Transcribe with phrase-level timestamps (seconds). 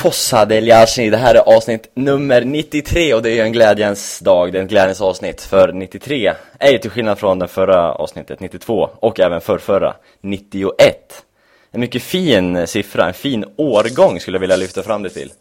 [0.00, 4.52] Fossa del Det här är avsnitt nummer 93 och det är ju en glädjens dag,
[4.52, 8.40] det är en glädjens avsnitt för 93 är ju till skillnad från den förra avsnittet
[8.40, 11.24] 92 och även förrförra 91.
[11.70, 15.32] En mycket fin siffra, en fin årgång skulle jag vilja lyfta fram det till.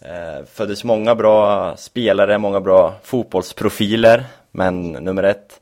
[0.00, 5.60] Eh, föddes många bra spelare, många bra fotbollsprofiler, men nummer ett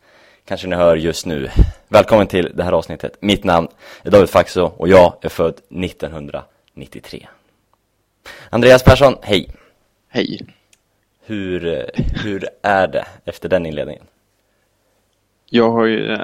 [0.49, 1.51] kanske ni hör just nu.
[1.89, 3.17] Välkommen till det här avsnittet.
[3.21, 3.69] Mitt namn
[4.03, 7.29] är David Faxo och jag är född 1993.
[8.51, 9.51] Andreas Persson, hej!
[10.09, 10.41] Hej!
[11.27, 11.91] Hur,
[12.25, 14.05] hur är det efter den inledningen?
[15.51, 16.19] Jag har ju,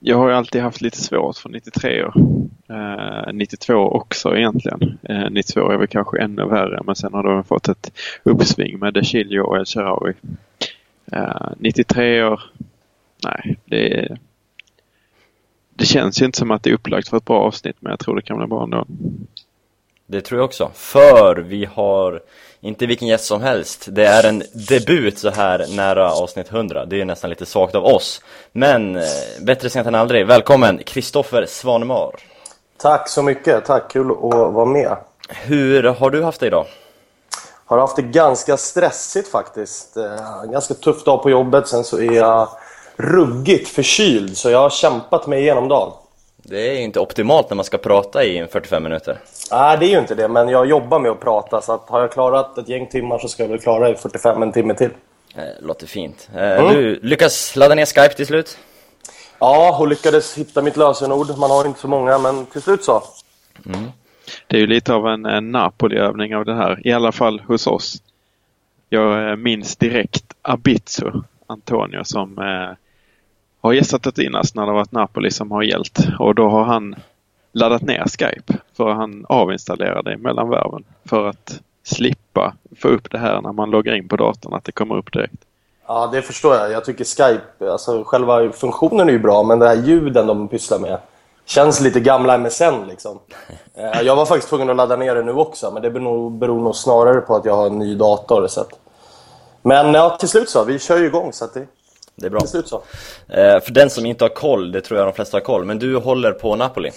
[0.00, 2.14] jag har ju alltid haft lite svårt för 93 år.
[2.68, 4.98] Eh, 92 också egentligen.
[5.02, 8.94] Eh, 92 är väl kanske ännu värre men sen har de fått ett uppsving med
[8.94, 10.12] De och El Sharawi.
[11.12, 12.42] Eh, 93 år,
[13.24, 14.16] nej det,
[15.74, 17.98] det känns ju inte som att det är upplagt för ett bra avsnitt men jag
[17.98, 18.86] tror det kan bli bra ändå.
[20.10, 22.22] Det tror jag också, för vi har
[22.60, 23.86] inte vilken gäst som helst.
[23.88, 27.84] Det är en debut så här nära avsnitt 100 Det är nästan lite svagt av
[27.84, 28.22] oss.
[28.52, 29.02] Men eh,
[29.40, 30.26] bättre sent än aldrig.
[30.26, 32.10] Välkommen Kristoffer Svanemar.
[32.76, 34.20] Tack så mycket, tack, kul att
[34.54, 34.96] vara med.
[35.28, 36.66] Hur har du haft det idag?
[37.64, 39.96] Har haft det ganska stressigt faktiskt.
[39.96, 42.48] Eh, Ganska tuff dag på jobbet, sen så är jag
[42.96, 45.92] ruggigt förkyld så jag har kämpat mig igenom dagen
[46.48, 49.18] det är ju inte optimalt när man ska prata i 45 minuter.
[49.50, 52.00] Nej, det är ju inte det, men jag jobbar med att prata så att har
[52.00, 54.74] jag klarat ett gäng timmar så ska jag väl klara det i 45 en timme
[54.74, 54.90] till.
[55.34, 56.28] Eh, låter fint.
[56.34, 56.74] Eh, mm.
[56.74, 58.58] Du lyckas ladda ner Skype till slut?
[59.38, 61.38] Ja, och lyckades hitta mitt lösenord.
[61.38, 63.02] Man har inte så många, men till slut så.
[63.66, 63.90] Mm.
[64.46, 67.66] Det är ju lite av en, en Napoli-övning av det här, i alla fall hos
[67.66, 68.02] oss.
[68.88, 71.10] Jag eh, minns direkt Abitsu,
[71.46, 72.76] Antonio, som eh,
[73.60, 76.94] har gästat Inas när det varit Napoli som har gällt och då har han
[77.52, 83.40] laddat ner Skype för han avinstallerade mellan värven för att slippa få upp det här
[83.40, 85.44] när man loggar in på datorn att det kommer upp direkt.
[85.86, 86.72] Ja, det förstår jag.
[86.72, 90.78] Jag tycker Skype, alltså själva funktionen är ju bra men det här ljuden de pysslar
[90.78, 90.98] med
[91.44, 93.18] känns lite gamla MSN liksom.
[93.74, 96.62] Eh, jag var faktiskt tvungen att ladda ner det nu också men det beror, beror
[96.62, 98.46] nog snarare på att jag har en ny dator.
[98.46, 98.70] Så att...
[99.62, 100.64] Men ja, till slut så.
[100.64, 101.66] Vi kör ju igång så att det
[102.18, 102.40] det är bra.
[102.52, 102.82] Det så.
[103.28, 105.78] Eh, för den som inte har koll, det tror jag de flesta har koll, men
[105.78, 106.90] du håller på Napoli.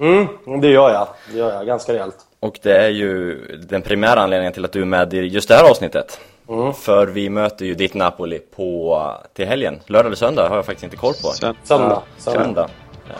[0.00, 1.08] Mm, det gör jag.
[1.32, 2.16] Det gör jag ganska rejält.
[2.40, 3.36] Och det är ju
[3.68, 6.20] den primära anledningen till att du är med i just det här avsnittet.
[6.48, 6.74] Mm.
[6.74, 9.80] För vi möter ju ditt Napoli på, till helgen.
[9.86, 11.28] Lördag eller söndag har jag faktiskt inte koll på.
[11.28, 11.56] Söndag.
[11.64, 12.02] Söndag.
[12.18, 12.68] söndag.
[13.08, 13.14] Eh,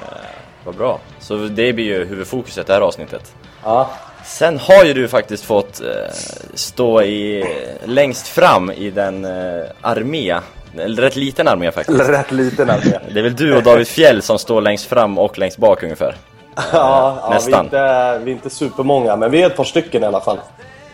[0.64, 1.00] vad bra.
[1.20, 3.34] Så det blir ju huvudfokuset det här avsnittet.
[3.64, 3.90] Ja.
[4.24, 6.14] Sen har ju du faktiskt fått eh,
[6.54, 7.44] stå i,
[7.84, 10.36] längst fram i den eh, armé
[10.78, 12.00] rätt liten armé faktiskt.
[12.00, 12.98] Rätt liten armé.
[13.12, 16.16] Det är väl du och David Fjell som står längst fram och längst bak ungefär?
[16.72, 17.68] ja, Nästan.
[17.72, 20.06] Ja, vi, är inte, vi är inte supermånga, men vi är ett par stycken i
[20.06, 20.38] alla fall.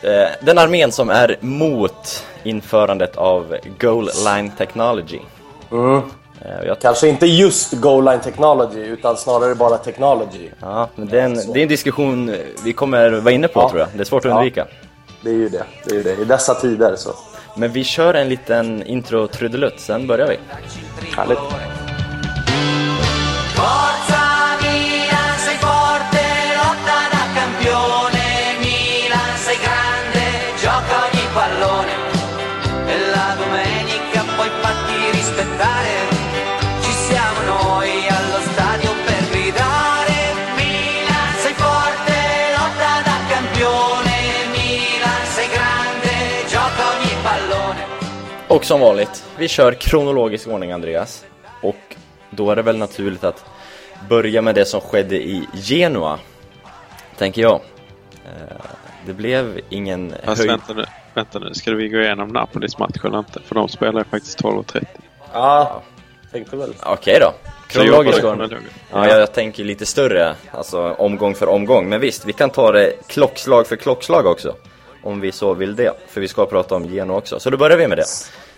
[0.02, 5.20] Eh, den armén som är mot införandet av Goal Line Technology.
[5.72, 6.02] Mm.
[6.40, 6.80] Eh, jag...
[6.80, 10.48] Kanske inte just Goal Line Technology, utan snarare bara Technology.
[10.60, 13.68] Ja, men det är en, det är en diskussion vi kommer vara inne på ja.
[13.68, 13.88] tror jag.
[13.94, 14.66] Det är svårt att undvika.
[14.70, 14.88] Ja,
[15.22, 15.64] det är ju det.
[15.84, 16.22] det, är ju det.
[16.22, 17.10] I dessa tider så.
[17.56, 20.38] Men vi kör en liten intro-trudelutt, sen börjar vi.
[21.16, 21.38] Härligt.
[48.54, 51.24] Och som vanligt, vi kör kronologisk ordning Andreas.
[51.62, 51.96] Och
[52.30, 53.44] då är det väl naturligt att
[54.08, 56.18] börja med det som skedde i Genua,
[57.18, 57.60] tänker jag.
[58.24, 58.56] Eh,
[59.06, 60.50] det blev ingen Fast höjd...
[60.50, 60.84] vänta nu,
[61.14, 63.40] vänta nu, ska vi gå igenom Napolis match eller inte?
[63.40, 64.84] För de spelar ju faktiskt 12.30.
[65.32, 65.82] Ja,
[66.32, 66.74] tänkte väl.
[66.86, 67.32] Okej då.
[67.68, 68.48] Kronologisk ordning.
[68.92, 71.88] Ja, jag, jag tänker lite större, alltså omgång för omgång.
[71.88, 74.54] Men visst, vi kan ta det klockslag för klockslag också.
[75.02, 77.40] Om vi så vill det, för vi ska prata om Genoa också.
[77.40, 78.04] Så då börjar vi med det.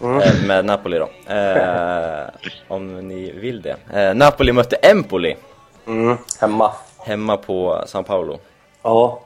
[0.01, 0.47] Mm.
[0.47, 1.33] Med Napoli då.
[1.33, 2.29] Eh,
[2.69, 3.77] om ni vill det.
[3.93, 5.37] Eh, Napoli mötte Empoli.
[5.87, 6.17] Mm.
[6.41, 6.73] Hemma.
[6.99, 8.39] Hemma på San Paolo.
[8.83, 9.21] Ja.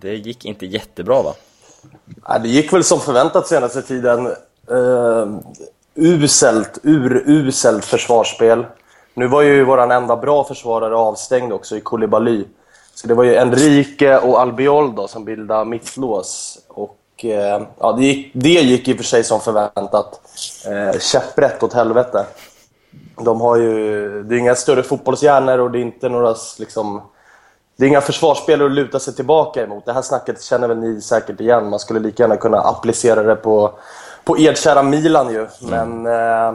[0.00, 1.34] Det gick inte jättebra va?
[2.28, 4.26] Ja, det gick väl som förväntat senaste tiden.
[4.70, 5.38] Uh,
[5.94, 8.66] uselt, uruselt försvarsspel.
[9.14, 12.44] Nu var ju våran enda bra försvarare avstängd också i Koulibaly.
[12.94, 16.58] Så det var ju Enrique och Albiol då, som bildade mittlås.
[16.68, 20.20] Och Eh, ja, det, gick, det gick i och för sig som förväntat.
[20.66, 22.26] Eh, käpprätt åt helvete.
[23.16, 27.02] De har ju, det är inga större fotbollshjärnor och det är inte några liksom...
[27.76, 29.84] det är inga försvarsspelare att luta sig tillbaka emot.
[29.84, 31.70] Det här snacket känner väl ni säkert igen.
[31.70, 33.72] Man skulle lika gärna kunna applicera det på,
[34.24, 35.46] på ert kära Milan ju.
[35.60, 36.52] Men eh,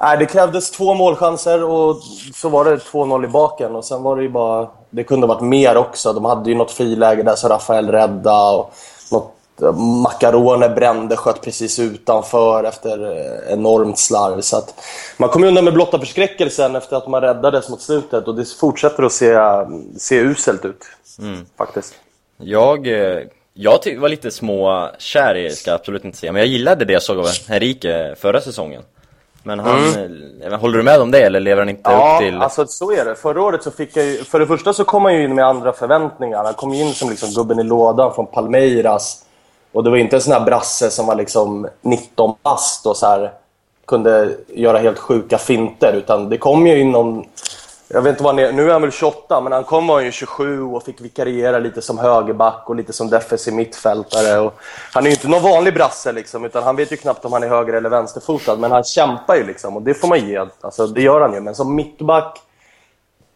[0.00, 1.96] nej, det krävdes två målchanser och
[2.34, 3.76] så var det 2-0 i baken.
[3.76, 4.68] Och sen var det ju bara...
[4.90, 6.12] Det kunde ha varit mer också.
[6.12, 8.74] De hade ju något friläge där så Rafael rädda och
[10.02, 14.40] Macarone brände, sköt precis utanför efter eh, enormt slarv.
[14.40, 14.74] Så att
[15.16, 19.02] man kom undan med blotta förskräckelsen efter att man räddades mot slutet och det fortsätter
[19.02, 19.36] att se,
[19.98, 20.84] se uselt ut.
[21.18, 21.46] Mm.
[21.58, 21.94] Faktiskt.
[22.36, 23.18] Jag, eh,
[23.54, 26.92] jag var lite små kär i, ska jag absolut inte säga, men jag gillade det
[26.92, 28.82] jag såg av Henrique förra säsongen.
[29.42, 30.60] Men han, mm.
[30.60, 32.34] håller du med om det eller lever han inte ja, upp till...
[32.34, 33.14] Ja, alltså så är det.
[33.14, 35.46] Förra året så fick jag ju, För det första så kom han ju in med
[35.46, 36.44] andra förväntningar.
[36.44, 39.24] Han kom in som liksom gubben i lådan från Palmeiras.
[39.72, 43.06] Och det var inte en sån här brasse som var liksom 19 bast och så
[43.06, 43.32] här,
[43.86, 45.92] kunde göra helt sjuka finter.
[45.92, 47.24] Utan det kom ju inom...
[47.88, 50.00] Jag vet inte vad han är, nu är han väl 28, men han kom var
[50.00, 54.40] ju 27 och fick vikariera lite som högerback och lite som defensiv mittfältare.
[54.40, 54.54] Och
[54.92, 57.42] han är ju inte någon vanlig brasse liksom, utan han vet ju knappt om han
[57.42, 58.56] är höger eller vänsterfotad.
[58.56, 60.46] Men han kämpar ju liksom och det får man ge.
[60.60, 61.40] Alltså, det gör han ju.
[61.40, 62.38] Men som mittback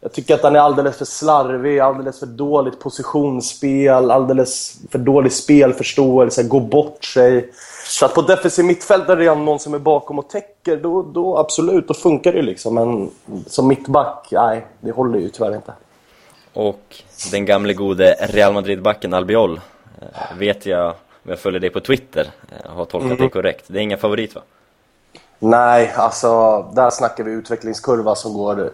[0.00, 5.32] jag tycker att han är alldeles för slarvig, alldeles för dåligt positionsspel, alldeles för dålig
[5.32, 7.52] spelförståelse, går bort sig.
[7.87, 11.02] Så att på defensiv mittfält där det är någon som är bakom och täcker, då,
[11.02, 12.75] då absolut, då funkar det liksom.
[12.75, 13.10] Men
[13.46, 15.72] som mittback, nej, det håller ju tyvärr inte.
[16.52, 19.60] Och den gamle gode Real Madrid-backen Albiol,
[20.00, 20.88] eh, vet jag,
[21.25, 23.22] om jag följer dig på Twitter, eh, har tolkat mm.
[23.22, 23.64] det korrekt.
[23.69, 24.40] Det är ingen favorit va?
[25.38, 28.70] Nej, alltså där snackar vi utvecklingskurva som går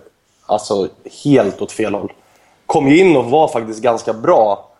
[0.52, 0.88] Alltså
[1.25, 2.12] helt åt fel håll.
[2.66, 4.70] Kom ju in och var faktiskt ganska bra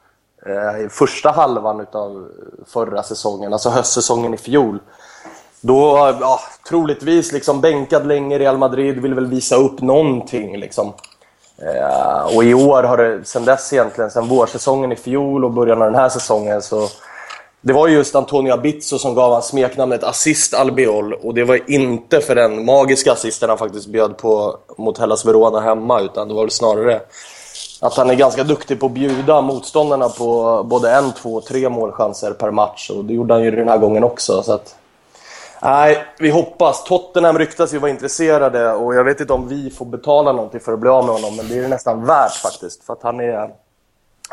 [0.46, 2.28] eh, i första halvan av
[2.66, 4.78] förra säsongen, alltså höstsäsongen i fjol.
[5.60, 10.92] Då, ja, troligtvis liksom bänkad länge i Real Madrid, vill väl visa upp någonting liksom.
[11.58, 15.82] Eh, och i år har det, sen dess egentligen, sen vårsäsongen i fjol och början
[15.82, 16.88] av den här säsongen så
[17.64, 22.20] det var just Antonio Abizzo som gav han smeknamnet Assist Albiol och det var inte
[22.20, 26.42] för den magiska assisten han faktiskt bjöd på mot Hellas Verona hemma utan det var
[26.42, 27.00] väl snarare
[27.82, 32.30] att han är ganska duktig på att bjuda motståndarna på både en, två, tre målchanser
[32.32, 34.42] per match och det gjorde han ju den här gången också.
[34.42, 34.76] Så att,
[35.62, 36.84] nej, vi hoppas.
[36.84, 40.72] Tottenham ryktas ju vara intresserade och jag vet inte om vi får betala någonting för
[40.72, 43.20] att bli av med honom men det är det nästan värt faktiskt för att han
[43.20, 43.50] är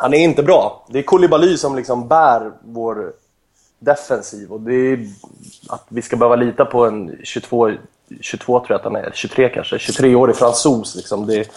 [0.02, 0.86] han är inte bra.
[0.90, 3.14] Det är Koulibaly som liksom bär vår
[3.80, 5.08] defensiv och det är
[5.70, 7.72] att vi ska behöva lita på en 22,
[8.22, 11.28] 22 tror jag att han är, 23 kanske, 23-årig fransos liksom.
[11.28, 11.52] Det,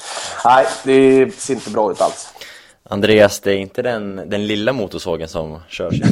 [0.44, 2.34] nej, det ser inte bra ut alls.
[2.82, 5.94] Andreas, det är inte den, den lilla motorsågen som körs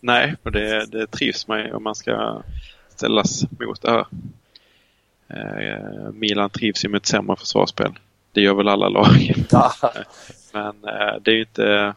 [0.00, 2.42] Nej, och det, det trivs man om man ska
[2.96, 4.06] ställas mot det här.
[5.28, 7.92] Eh, Milan trivs ju med ett sämre försvarsspel.
[8.32, 9.34] Det gör väl alla lag.
[10.54, 11.94] Men eh, det är ju inte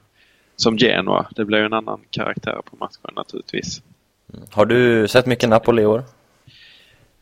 [0.55, 1.25] som Genoa.
[1.35, 3.81] Det blir ju en annan karaktär på matchen naturligtvis.
[4.51, 6.03] Har du sett mycket Napoli i år?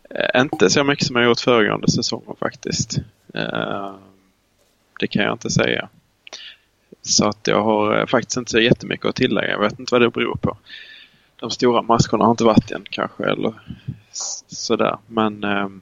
[0.09, 2.97] Eh, inte så mycket som jag gjort föregående säsonger faktiskt.
[3.33, 3.95] Eh,
[4.99, 5.89] det kan jag inte säga.
[7.01, 9.51] Så att jag har faktiskt inte så jättemycket att tillägga.
[9.51, 10.57] Jag vet inte vad det beror på.
[11.35, 13.53] De stora matcherna har inte varit än kanske eller
[14.47, 14.97] sådär.
[15.07, 15.81] Men ehm,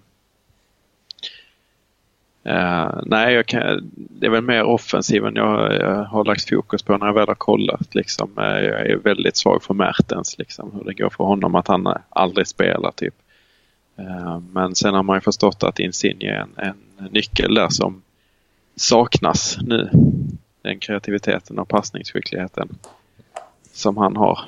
[2.46, 7.06] Uh, nej, kan, det är väl mer offensiven jag, jag, har lagt fokus på när
[7.06, 7.96] jag väl har kollat.
[7.96, 8.30] Liksom.
[8.38, 11.98] Uh, jag är väldigt svag för Mertens, liksom, hur det går för honom att han
[12.10, 12.92] aldrig spelar.
[12.92, 13.14] typ.
[14.00, 18.02] Uh, men sen har man ju förstått att Insigne är en, en nyckel där som
[18.76, 19.90] saknas nu.
[20.62, 22.70] Den kreativiteten och passningsskickligheten
[23.74, 24.40] som han har.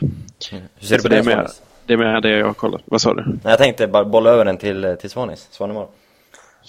[0.51, 1.15] Hur ser du på det?
[1.15, 1.47] Det är, mer,
[1.85, 2.81] det är mer det jag har kollat.
[2.85, 3.37] Vad sa du?
[3.43, 5.87] Jag tänkte bara bolla över den till, till Svanis, Svanemar.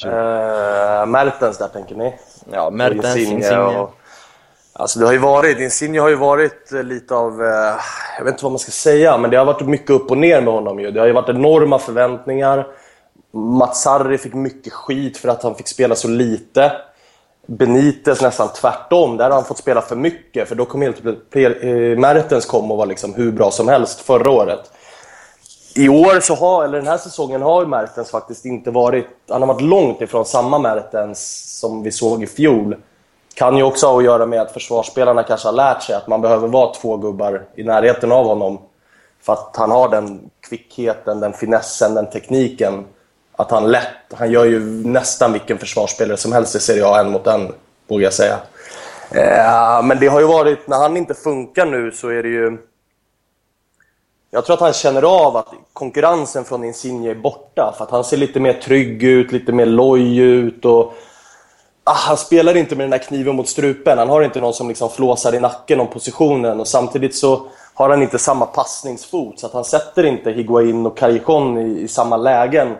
[0.04, 2.14] Uh, Mertens där tänker ni?
[2.52, 3.36] Ja, Mertens, Insigne.
[3.36, 3.78] Insigne.
[3.78, 3.94] Och,
[4.72, 7.48] alltså det har ju varit, Insigne har ju varit lite av, uh,
[8.18, 10.40] jag vet inte vad man ska säga, men det har varit mycket upp och ner
[10.40, 10.90] med honom ju.
[10.90, 12.66] Det har ju varit enorma förväntningar.
[13.32, 16.72] Mats Sarri fick mycket skit för att han fick spela så lite.
[17.46, 21.98] Benitez nästan tvärtom, där har han fått spela för mycket för då kom helt eh,
[21.98, 24.70] Mertens kom och var liksom hur bra som helst förra året
[25.76, 29.06] i år så har, eller den här säsongen har Mertens faktiskt inte varit...
[29.28, 32.76] Han har varit långt ifrån samma Mertens som vi såg i fjol.
[33.34, 36.20] Kan ju också ha att göra med att försvarsspelarna kanske har lärt sig att man
[36.20, 38.58] behöver vara två gubbar i närheten av honom.
[39.22, 42.84] För att han har den kvickheten, den finessen, den tekniken.
[43.36, 44.14] Att han lätt...
[44.14, 47.52] Han gör ju nästan vilken försvarsspelare som helst i Serie A en mot en,
[47.88, 48.38] vågar jag säga.
[49.10, 50.68] Eh, men det har ju varit...
[50.68, 52.58] När han inte funkar nu så är det ju
[54.30, 57.74] jag tror att han känner av att konkurrensen från Insigne är borta.
[57.76, 60.64] För att han ser lite mer trygg ut, lite mer loj ut.
[60.64, 60.94] Och
[61.84, 63.98] ah, han spelar inte med den där kniven mot strupen.
[63.98, 67.90] Han har inte någon som liksom flåsar i nacken om positionen och samtidigt så har
[67.90, 72.16] han inte samma passningsfot så att han sätter inte Higuain och Callejon i, i samma
[72.16, 72.76] lägen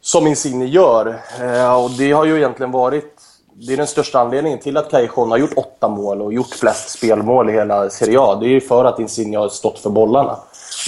[0.00, 1.20] som Insigne gör.
[1.40, 3.21] Eh, och det har ju egentligen varit
[3.54, 6.90] det är den största anledningen till att Callejon har gjort åtta mål och gjort flest
[6.90, 8.34] spelmål i hela Serie A.
[8.40, 10.38] Det är ju för att Insigne har stått för bollarna.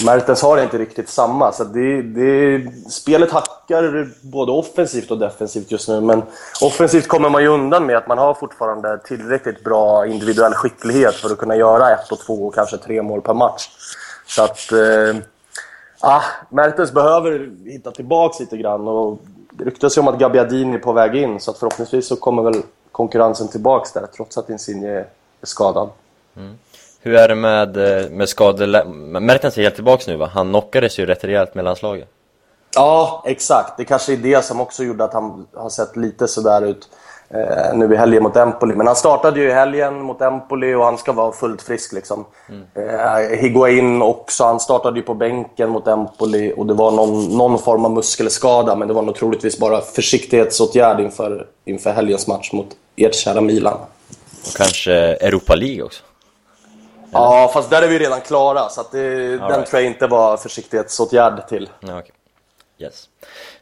[0.05, 5.87] Mertens har inte riktigt samma, så det, det, spelet hackar både offensivt och defensivt just
[5.87, 6.01] nu.
[6.01, 6.23] Men
[6.61, 11.29] offensivt kommer man ju undan med att man har fortfarande tillräckligt bra individuell skicklighet för
[11.29, 13.69] att kunna göra ett och två och kanske tre mål per match.
[14.27, 14.71] Så att...
[14.71, 15.15] Eh,
[15.99, 19.19] ah, Mertens behöver hitta tillbaka lite grann och
[19.57, 22.43] det ryktas ju om att Gabbiadini är på väg in så att förhoppningsvis så kommer
[22.43, 25.07] väl konkurrensen tillbaks där trots att Insigne är
[25.43, 25.89] skadad.
[26.37, 26.57] Mm.
[27.01, 28.85] Hur är det med, eh, med skador?
[29.19, 30.29] Mertens är helt tillbaks nu va?
[30.33, 32.09] Han knockades ju rätt rejält med landslaget.
[32.75, 33.77] Ja, exakt.
[33.77, 36.89] Det kanske är det som också gjorde att han har sett lite sådär ut
[37.35, 38.75] eh, nu i helgen mot Empoli.
[38.75, 42.25] Men han startade ju i helgen mot Empoli och han ska vara fullt frisk liksom.
[42.49, 42.63] Mm.
[42.75, 47.59] Eh, Higuain också, han startade ju på bänken mot Empoli och det var någon, någon
[47.59, 52.67] form av muskelskada men det var nog troligtvis bara försiktighetsåtgärd inför, inför helgens match mot
[52.95, 53.77] ert kära Milan.
[54.47, 56.03] Och kanske Europa League också?
[57.11, 58.99] Ja, fast där är vi redan klara så det,
[59.37, 59.65] den right.
[59.65, 61.69] tror jag inte var försiktighetsåtgärd till.
[61.79, 62.11] Ja, okay.
[62.77, 63.09] Yes.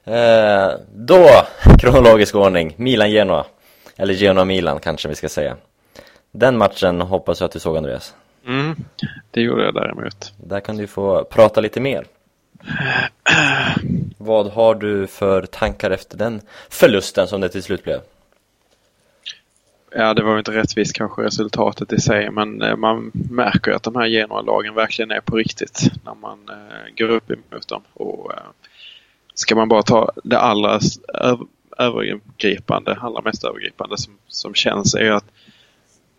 [0.04, 1.30] Eh, då,
[1.80, 3.46] kronologisk ordning, Milan-Genoa.
[3.98, 5.58] Eller Genoa-Milan kanske vi ska säga.
[6.32, 8.16] Den matchen hoppas jag att du såg Andreas.
[8.48, 8.76] Mm,
[9.32, 10.34] det gjorde jag däremot.
[10.38, 12.06] Där kan du få prata lite mer.
[14.18, 18.00] Vad har du för tankar efter den förlusten som det till slut blev?
[19.96, 23.96] Ja, det var inte rättvist kanske resultatet i sig men eh, man märker att de
[23.96, 27.82] här Genoa-lagen verkligen är på riktigt när man eh, går upp emot dem.
[27.94, 28.40] Och, eh,
[29.34, 30.80] ska man bara ta det allra
[31.78, 35.26] övergripande, allra mest övergripande som, som känns är att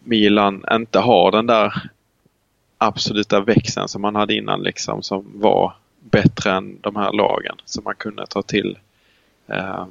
[0.05, 1.91] Milan inte har den där
[2.79, 7.85] absoluta växeln som man hade innan liksom som var bättre än de här lagen som
[7.85, 8.79] man kunde ta till
[9.47, 9.87] eh,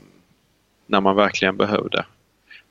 [0.85, 2.05] när man verkligen behövde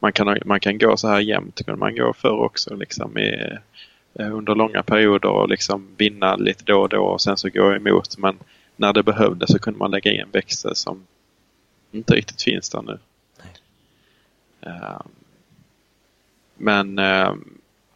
[0.02, 3.58] man kan, man kan gå så här jämnt, kunde man gå förr också liksom i,
[4.14, 7.74] eh, under långa perioder och liksom vinna lite då och då och sen så gå
[7.74, 8.18] emot.
[8.18, 8.38] Men
[8.76, 11.06] när det behövdes så kunde man lägga in en växel som
[11.92, 12.98] inte riktigt finns där nu.
[14.66, 15.00] Uh,
[16.56, 17.34] men uh,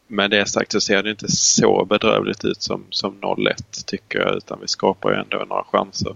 [0.06, 4.36] med det sagt så ser det inte så bedrövligt ut som, som 0-1 tycker jag
[4.36, 6.14] utan vi skapar ju ändå några chanser.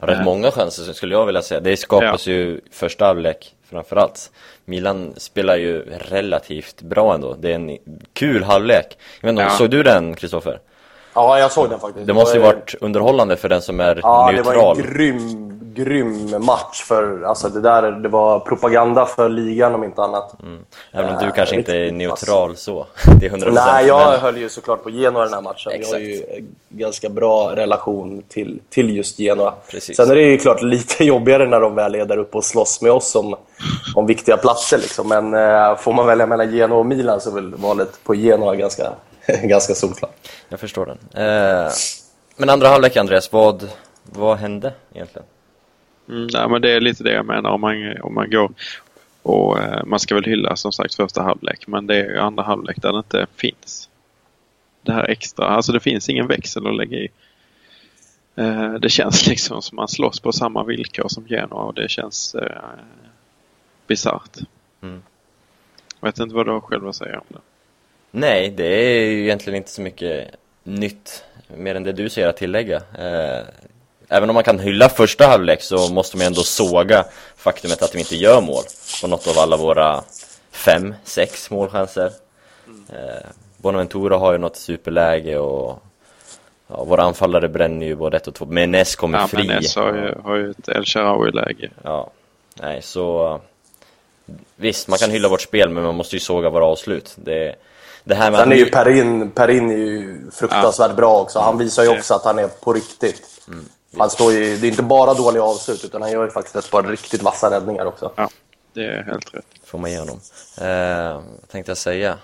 [0.00, 1.60] Rätt uh, många chanser skulle jag vilja säga.
[1.60, 2.32] Det skapas ja.
[2.32, 4.30] ju första halvlek framförallt.
[4.64, 7.34] Milan spelar ju relativt bra ändå.
[7.34, 7.78] Det är en
[8.12, 8.98] kul halvlek.
[9.20, 9.50] Jag vet inte, ja.
[9.50, 10.60] såg du den Kristoffer?
[11.14, 12.06] Ja, jag såg den faktiskt.
[12.06, 14.34] Det måste ju varit underhållande för den som är ja, neutral.
[14.34, 19.28] Ja, det var en grym grym match för, alltså det där, det var propaganda för
[19.28, 20.42] ligan om inte annat.
[20.42, 20.64] Mm.
[20.92, 22.86] Även om du kanske inte är neutral så,
[23.20, 24.20] det är 100% Nej, jag men...
[24.20, 25.72] höll ju såklart på Genoa den här matchen.
[25.72, 25.92] Exakt.
[25.92, 29.54] Jag har ju ganska bra relation till, till just Genoa.
[29.70, 29.96] Precis.
[29.96, 32.82] Sen är det ju klart lite jobbigare när de väl är där uppe och slåss
[32.82, 33.36] med oss om,
[33.94, 35.08] om viktiga platser liksom.
[35.08, 38.54] Men äh, får man välja mellan Genoa och Milan så är väl valet på Genoa
[38.54, 38.92] ganska,
[39.42, 40.14] ganska solklart.
[40.48, 41.26] Jag förstår den.
[41.26, 41.70] Eh,
[42.36, 43.70] men andra halvlek Andreas, vad,
[44.02, 45.26] vad hände egentligen?
[46.08, 48.52] Mm, nej, men det är lite det jag menar om man, om man går
[49.22, 52.82] och eh, man ska väl hylla som sagt första halvlek men det är andra halvlek
[52.82, 53.88] där det inte finns.
[54.82, 57.08] Det här extra, alltså det finns ingen växel att lägga i.
[58.36, 62.34] Eh, det känns liksom som man slåss på samma villkor som Genoa och det känns
[62.34, 62.62] eh,
[63.86, 64.36] bisarrt.
[64.82, 65.02] Mm.
[66.00, 67.40] Jag vet inte vad du har själv att säga om det.
[68.10, 71.24] Nej, det är ju egentligen inte så mycket nytt
[71.56, 72.76] mer än det du säger att tillägga.
[72.76, 73.46] Eh,
[74.08, 77.04] även om man kan hylla första halvlek så måste man ändå såga
[77.36, 78.62] faktumet att vi inte gör mål
[79.00, 80.02] på något av alla våra
[80.50, 82.12] fem, sex målchanser.
[82.66, 82.84] Mm.
[82.88, 85.82] Eh, Bonaventura har ju något superläge och
[86.68, 88.46] ja, våra anfallare bränner ju både ett och två.
[88.46, 89.46] Menes kommer ja, fri.
[89.46, 91.70] Menes har ju, har ju ett El Sharawi-läge.
[91.82, 92.10] Ja,
[92.54, 93.40] nej så...
[94.56, 97.12] Visst, man kan hylla vårt spel men man måste ju såga våra avslut.
[97.16, 97.54] Det,
[98.04, 100.96] det här med Sen är ju Perin, Perin är ju fruktansvärt ja.
[100.96, 101.38] bra också.
[101.38, 103.22] Han visar ju också att han är på riktigt.
[103.48, 103.64] Mm.
[103.96, 106.70] Han står ju, det är inte bara dåliga avslut, utan han gör ju faktiskt ett
[106.70, 108.12] par riktigt vassa räddningar också.
[108.16, 108.30] Ja,
[108.72, 109.46] det är helt rätt.
[109.64, 110.20] Får man ge honom.
[110.60, 112.18] Eh, tänkte jag säga.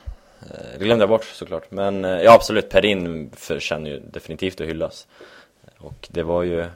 [0.51, 1.71] Eh, det glömde jag bort såklart.
[1.71, 5.07] Men eh, ja, absolut, Perin förtjänar ju definitivt att hyllas.
[5.79, 6.61] Och det var ju...
[6.61, 6.67] Eh,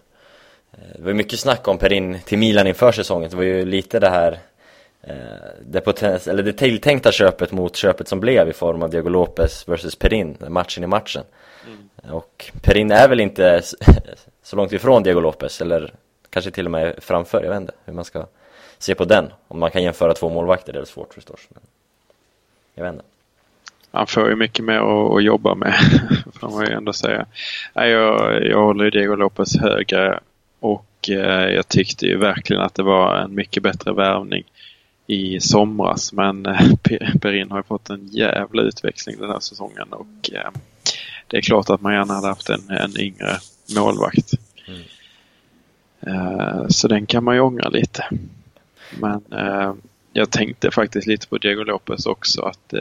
[0.97, 3.31] det var mycket snack om Perin till Milan inför säsongen.
[3.31, 4.39] Det var ju lite det här
[5.61, 9.69] det, potens, eller det tilltänkta köpet mot köpet som blev i form av Diego Lopez
[9.69, 11.25] vs Perin, matchen i matchen.
[11.69, 12.15] Mm.
[12.15, 13.63] Och Perin är väl inte
[14.43, 15.95] så långt ifrån Diego Lopez eller
[16.31, 18.27] kanske till och med framför, jag vet inte hur man ska
[18.79, 19.33] se på den.
[19.49, 21.49] Om man kan jämföra två målvakter det är svårt förstås.
[21.49, 21.63] Men
[22.75, 23.05] jag vet inte.
[23.91, 25.75] Han får ju mycket mer att, jobba med,
[26.41, 27.27] får man ju ändå säga.
[27.75, 30.21] Jag, jag håller ju Diego Lopez högre
[30.61, 34.45] och eh, jag tyckte ju verkligen att det var en mycket bättre värvning
[35.07, 36.13] i somras.
[36.13, 36.61] Men eh,
[37.21, 40.51] Perin har ju fått en jävla utväxling den här säsongen och eh,
[41.29, 43.39] det är klart att man gärna hade haft en, en yngre
[43.77, 44.33] målvakt.
[44.67, 44.83] Mm.
[46.71, 48.05] Så den kan man ju ångra lite.
[49.01, 49.23] Men
[50.13, 52.75] jag tänkte faktiskt lite på Diego Lopez också att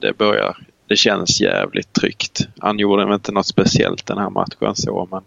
[0.00, 0.56] det börjar
[0.86, 2.48] det känns jävligt tryggt.
[2.58, 5.22] Han gjorde väl inte något speciellt den här matchen så men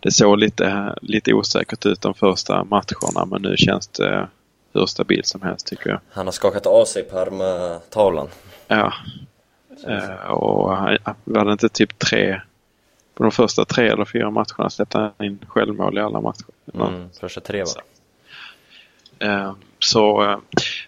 [0.00, 4.28] det såg lite, lite osäkert ut de första matcherna men nu känns det
[4.72, 6.00] hur stabilt som helst tycker jag.
[6.10, 8.28] Han har skakat av sig Parma-tavlan.
[8.68, 8.92] Ja.
[9.86, 10.98] Uh, och han
[11.34, 12.40] hade inte typ tre
[13.14, 16.46] på de första tre eller fyra matcherna släppte han in självmål i alla matcher.
[16.74, 17.82] Mm, första tre va?
[19.26, 20.38] Uh, så uh,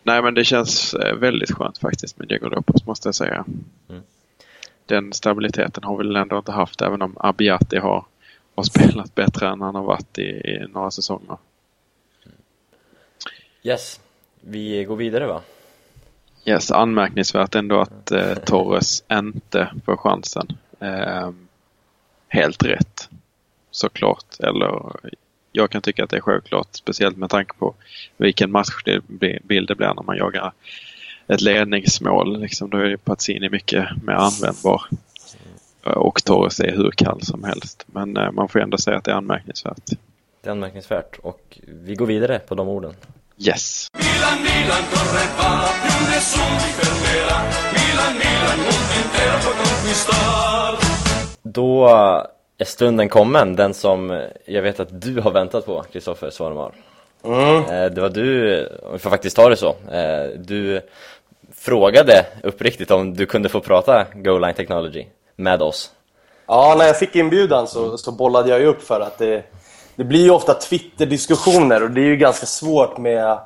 [0.02, 3.44] nej men det känns väldigt skönt faktiskt med Diego Lopez måste jag säga.
[3.88, 4.02] Mm.
[4.86, 8.04] Den stabiliteten har vi väl ändå inte haft även om Abiati har,
[8.54, 11.36] har spelat bättre än han har varit i, i några säsonger.
[13.62, 14.00] Yes,
[14.40, 15.42] vi går vidare va?
[16.44, 20.46] Yes, anmärkningsvärt ändå att eh, Torres inte får chansen.
[20.80, 21.30] Eh,
[22.28, 23.08] helt rätt,
[23.70, 24.40] såklart.
[24.40, 24.92] Eller
[25.52, 27.74] jag kan tycka att det är självklart, speciellt med tanke på
[28.16, 30.52] vilken matchbild det blir när man jagar
[31.26, 32.40] ett ledningsmål.
[32.40, 34.82] Liksom, då är Pazzini mycket mer användbar.
[35.82, 37.84] Och Torres är hur kall som helst.
[37.86, 39.90] Men eh, man får ändå säga att det är anmärkningsvärt.
[40.42, 42.94] Det är anmärkningsvärt och vi går vidare på de orden.
[43.38, 43.88] Yes.
[44.30, 47.38] Milan, Milan, corre va, più nessuno ti fermerà.
[47.72, 50.76] Milan, Milan, mondo intero può conquistar.
[51.42, 51.88] Då
[52.58, 56.72] är stunden kommen, den som jag vet att du har väntat på, Kristoffer Svarmar.
[57.24, 57.64] Mm.
[57.64, 60.80] Eh, det var du, om vi får faktiskt ta det så, eh, du
[61.54, 65.06] frågade uppriktigt om du kunde få prata GoLine Technology
[65.36, 65.90] med oss.
[66.46, 69.44] Ja, när jag fick inbjudan så, så bollade jag ju upp för att det
[69.96, 73.38] det blir ju ofta Twitter-diskussioner och det är ju ganska svårt med...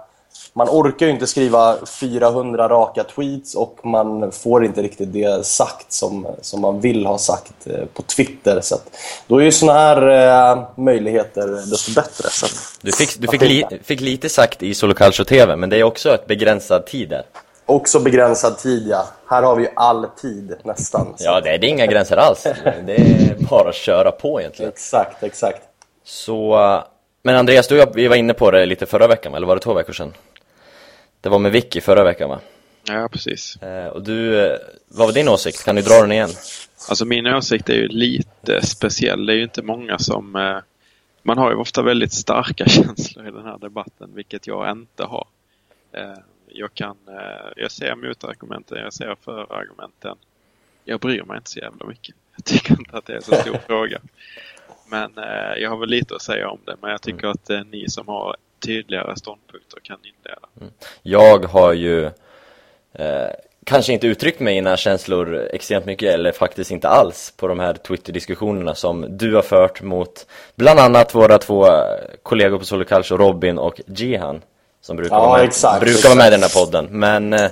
[0.53, 5.93] Man orkar ju inte skriva 400 raka tweets och man får inte riktigt det sagt
[5.93, 8.61] som, som man vill ha sagt eh, på Twitter.
[8.63, 8.77] Så
[9.27, 10.09] då är ju såna här
[10.53, 12.29] eh, möjligheter desto bättre.
[12.31, 12.47] Så
[12.81, 15.83] du fick, du fick, li, fick lite sagt i Solo Calcio TV, men det är
[15.83, 17.25] också ett begränsad tid där.
[17.67, 19.09] Också begränsad tid, ja.
[19.31, 21.15] Här har vi ju all tid nästan.
[21.19, 22.43] Ja, det är, det är inga gränser alls.
[22.87, 24.73] Det är bara att köra på egentligen.
[24.73, 25.63] Exakt, exakt.
[26.05, 26.59] Så,
[27.23, 29.75] men Andreas, du vi var inne på det lite förra veckan, eller var det två
[29.75, 30.13] veckor sedan?
[31.25, 32.41] Det var med Vicky förra veckan va?
[32.89, 33.57] Ja, precis.
[33.57, 34.59] Eh, och du, eh,
[34.89, 35.65] vad var din åsikt?
[35.65, 36.29] Kan du dra den igen?
[36.89, 39.27] Alltså min åsikt är ju lite speciell.
[39.27, 40.37] Det är ju inte många som...
[40.37, 40.59] Eh,
[41.23, 45.27] man har ju ofta väldigt starka känslor i den här debatten, vilket jag inte har.
[46.49, 46.97] Jag kan...
[47.57, 50.17] Jag ser motargumenten, jag ser förargumenten.
[50.85, 52.15] Jag bryr mig inte så jävla mycket.
[52.37, 54.01] Jag tycker inte att det är så stor fråga.
[54.89, 55.13] Men
[55.57, 56.77] jag har väl lite att säga om det.
[56.81, 57.31] Men jag tycker mm.
[57.31, 60.49] att ni som har tydligare ståndpunkter kan inleda.
[60.61, 60.73] Mm.
[61.03, 62.05] Jag har ju
[62.93, 63.31] eh,
[63.65, 68.75] kanske inte uttryckt mina känslor extremt mycket eller faktiskt inte alls på de här Twitter-diskussionerna
[68.75, 71.67] som du har fört mot bland annat våra två
[72.23, 74.43] kollegor på Solo Calcio, Robin och Jihan
[74.85, 76.15] som brukar, ja, vara, med, exakt, brukar exakt.
[76.15, 76.89] vara med i den här podden.
[76.91, 77.51] Men eh,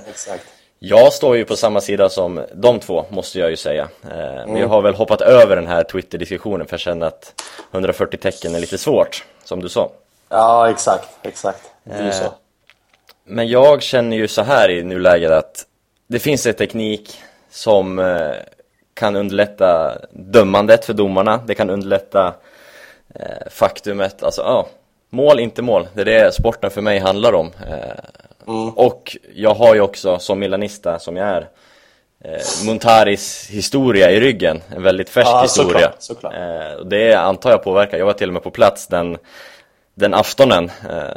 [0.79, 3.87] jag står ju på samma sida som de två, måste jag ju säga.
[4.11, 4.53] Eh, mm.
[4.53, 8.59] Vi har väl hoppat över den här Twitter-diskussionen för jag känner att 140 tecken är
[8.59, 9.91] lite svårt, som du sa.
[10.33, 11.71] Ja, exakt, exakt.
[11.83, 12.23] Det är så.
[12.23, 12.31] Eh,
[13.23, 15.65] men jag känner ju så här i nuläget att
[16.07, 17.17] det finns en teknik
[17.49, 18.31] som eh,
[18.93, 21.37] kan underlätta dömandet för domarna.
[21.47, 22.33] Det kan underlätta
[23.15, 24.67] eh, faktumet, alltså ja,
[25.09, 25.87] mål, inte mål.
[25.93, 27.51] Det är det sporten för mig handlar om.
[28.47, 28.69] Mm.
[28.69, 31.47] Och jag har ju också, som milanista som jag är,
[32.23, 34.61] eh, Montaris historia i ryggen.
[34.75, 35.91] En väldigt färsk ja, historia.
[35.99, 36.33] Såklart, såklart.
[36.33, 37.97] Eh, det antar jag påverkar.
[37.97, 39.17] Jag var till och med på plats den,
[39.95, 40.71] den aftonen.
[40.89, 41.07] Eh,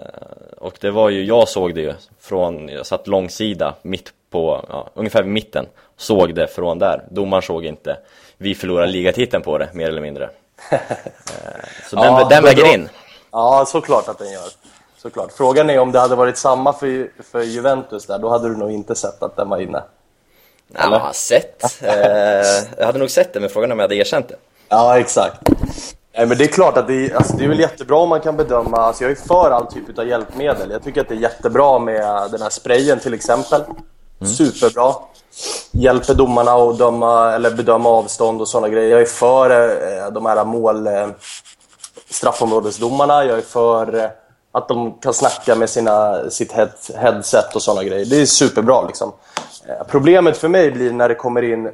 [0.58, 4.90] och det var ju, jag såg det ju från, jag satt långsida, mitt på, ja,
[4.94, 5.66] ungefär vid mitten.
[5.96, 7.04] Såg det från där.
[7.10, 7.96] Domaren såg inte.
[8.36, 10.30] Vi förlorade ligatiteln på det, mer eller mindre.
[10.70, 10.78] Eh,
[11.90, 12.88] så ja, den, den väger in.
[13.30, 14.48] Ja, såklart att den gör
[14.96, 15.32] såklart.
[15.32, 18.70] Frågan är om det hade varit samma för, för Juventus där, då hade du nog
[18.70, 19.82] inte sett att den var inne.
[20.72, 21.82] Ja, sett.
[21.82, 22.46] Eh,
[22.78, 24.36] jag hade nog sett det, men frågan är om jag hade erkänt det.
[24.68, 25.38] Ja, exakt.
[26.16, 28.20] Nej, men det är klart att det är, alltså, det är väl jättebra om man
[28.20, 30.70] kan bedöma, alltså jag är för all typ av hjälpmedel.
[30.70, 33.60] Jag tycker att det är jättebra med den här sprayen till exempel.
[34.20, 34.32] Mm.
[34.32, 34.92] Superbra.
[35.72, 38.90] Hjälper domarna att döma, eller bedöma avstånd och sådana grejer.
[38.90, 40.86] Jag är för eh, de här mål...
[40.86, 41.08] Eh,
[42.10, 43.24] straffområdesdomarna.
[43.24, 44.10] Jag är för eh,
[44.52, 48.06] Att de kan snacka med sina, sitt head- headset och sådana grejer.
[48.06, 49.12] Det är superbra liksom.
[49.68, 51.70] Eh, Problemet för mig blir när det kommer in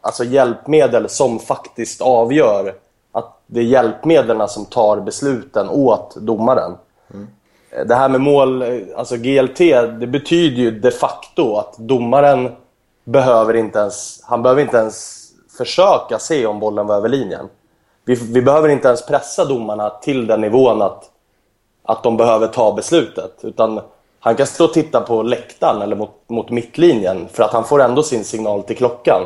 [0.00, 2.74] alltså hjälpmedel som faktiskt avgör
[3.12, 6.72] att det är hjälpmedlen som tar besluten åt domaren.
[7.14, 7.28] Mm.
[7.86, 9.58] Det här med mål, eh, alltså GLT,
[10.00, 12.52] det betyder ju de facto att domaren
[13.04, 17.48] behöver inte ens, han behöver inte ens försöka se om bollen var över linjen.
[18.04, 21.10] Vi, vi behöver inte ens pressa domarna till den nivån att,
[21.82, 23.38] att de behöver ta beslutet.
[23.42, 23.80] Utan
[24.20, 27.82] han kan stå och titta på läktaren eller mot, mot mittlinjen för att han får
[27.82, 29.22] ändå sin signal till klockan.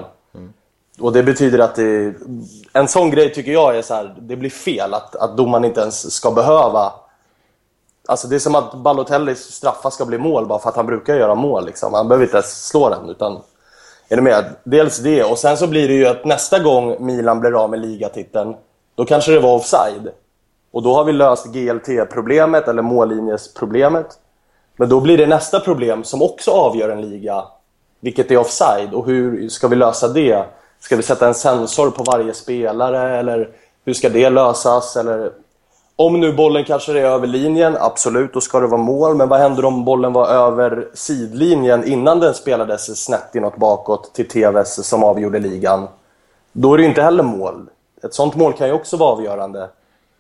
[1.01, 2.15] Och det betyder att det,
[2.73, 5.81] en sån grej tycker jag är så här, det blir fel att, att domaren inte
[5.81, 6.93] ens ska behöva
[8.09, 11.15] Alltså det är som att Balotellis straffar ska bli mål bara för att han brukar
[11.15, 11.67] göra mål.
[11.67, 11.95] Liksom.
[11.95, 13.09] Han behöver inte ens slå den.
[13.09, 13.43] Utan,
[14.09, 14.45] är du med?
[14.65, 17.81] Dels det, och sen så blir det ju att nästa gång Milan blir av med
[17.81, 18.55] ligatiteln,
[18.95, 20.11] då kanske det var offside.
[20.71, 24.07] Och då har vi löst GLT-problemet, eller mållinjesproblemet.
[24.77, 27.45] Men då blir det nästa problem som också avgör en liga,
[28.01, 28.95] vilket är offside.
[28.95, 30.47] Och hur ska vi lösa det?
[30.81, 33.49] Ska vi sätta en sensor på varje spelare, eller
[33.85, 34.97] hur ska det lösas?
[34.97, 35.31] Eller
[35.97, 39.17] om nu bollen kanske är över linjen, absolut, då ska det vara mål.
[39.17, 44.29] Men vad händer om bollen var över sidlinjen innan den spelades snett inåt bakåt till
[44.29, 45.89] TVS som avgjorde ligan?
[46.53, 47.69] Då är det ju inte heller mål.
[48.03, 49.69] Ett sånt mål kan ju också vara avgörande.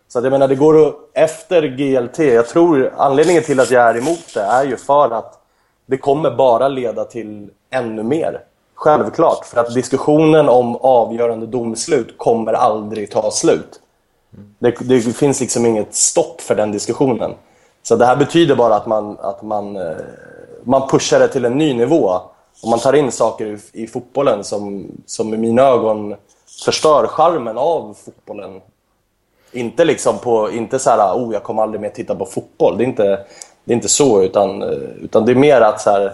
[0.08, 3.82] Så att jag menar, det går att, efter GLT, jag tror anledningen till att jag
[3.82, 5.42] är emot det är ju för att
[5.86, 8.40] det kommer bara leda till ännu mer.
[8.76, 13.80] Självklart, för att diskussionen om avgörande domslut kommer aldrig ta slut.
[14.58, 17.34] Det, det finns liksom inget stopp för den diskussionen.
[17.82, 19.96] Så det här betyder bara att man, att man, eh,
[20.64, 22.20] man pushar det till en ny nivå.
[22.62, 26.14] Och man tar in saker i, i fotbollen som, som i mina ögon
[26.64, 28.60] förstör charmen av fotbollen.
[29.52, 32.78] Inte liksom på, inte så här, oh jag kommer aldrig mer titta på fotboll.
[32.78, 33.24] Det är inte,
[33.64, 34.68] det är inte så, utan, eh,
[35.02, 36.12] utan det är mer att så här,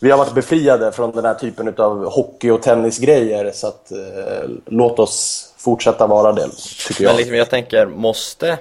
[0.00, 3.50] vi har varit befriade från den här typen av hockey och tennisgrejer.
[3.54, 6.48] Så att, eh, låt oss fortsätta vara det,
[6.88, 7.10] tycker jag.
[7.10, 8.58] Men liksom jag tänker, måste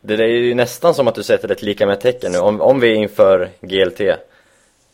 [0.00, 2.80] Det är ju nästan som att du sätter ett lika med tecken nu, om, om
[2.80, 4.16] vi inför GLT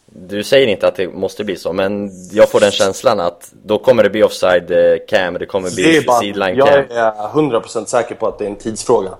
[0.06, 3.78] Du säger inte att det måste bli så, men jag får den känslan att då
[3.78, 8.14] kommer det bli offside eh, cam, det kommer bli sideline jag cam är 100% säker
[8.14, 9.10] på att det är en tidsfråga.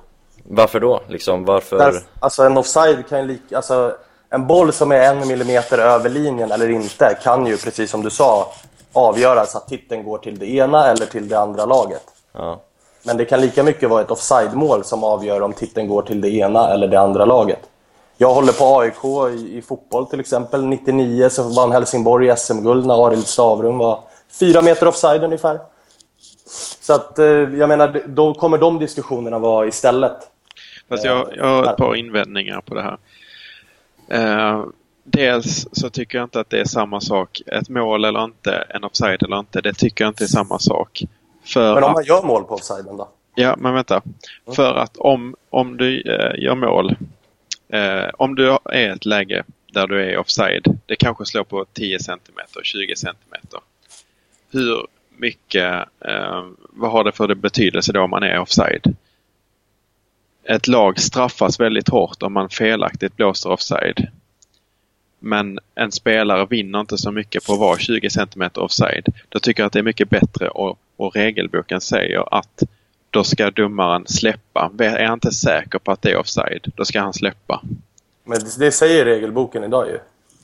[0.49, 1.01] Varför då?
[1.09, 1.79] Liksom, varför?
[1.79, 3.57] Därför, alltså en offside kan ju lika...
[3.57, 3.97] Alltså,
[4.35, 8.11] en boll som är en millimeter över linjen eller inte kan ju, precis som du
[8.11, 8.53] sa,
[8.93, 12.03] avgöras att titeln går till det ena eller till det andra laget.
[12.33, 12.61] Ja.
[13.03, 16.31] Men det kan lika mycket vara ett offside-mål som avgör om titeln går till det
[16.31, 17.61] ena eller det andra laget.
[18.17, 20.65] Jag håller på AIK i, i fotboll till exempel.
[20.65, 24.01] 99 så vann Helsingborg i SM-guld när Arild Stavrum var
[24.41, 25.61] fyra meter offside ungefär.
[26.81, 30.17] Så att, eh, jag menar, då kommer de diskussionerna vara istället.
[30.89, 32.99] Fast jag, jag har ett par invändningar på det här.
[34.09, 34.65] Eh,
[35.05, 37.43] dels så tycker jag inte att det är samma sak.
[37.47, 41.03] Ett mål eller inte, en offside eller inte, det tycker jag inte är samma sak.
[41.45, 43.09] För Men om att, man gör mål på offsiden då?
[43.35, 44.03] ja, men vänta.
[44.55, 46.97] För att om, om du eh, gör mål,
[47.69, 51.65] eh, om du är i ett läge där du är offside, det kanske slår på
[51.73, 52.19] 10 cm,
[52.63, 53.15] 20 cm.
[54.51, 54.87] Hur
[55.17, 58.97] mycket, eh, vad har det för betydelse då om man är offside?
[60.45, 64.09] Ett lag straffas väldigt hårt om man felaktigt blåser offside.
[65.19, 69.07] Men en spelare vinner inte så mycket på att vara 20 cm offside.
[69.29, 72.63] Då tycker jag att det är mycket bättre och, och regelboken säger att
[73.11, 74.73] då ska domaren släppa.
[74.79, 77.63] Är han inte säker på att det är offside, då ska han släppa.
[78.25, 79.99] Men det, säger regelboken idag ju.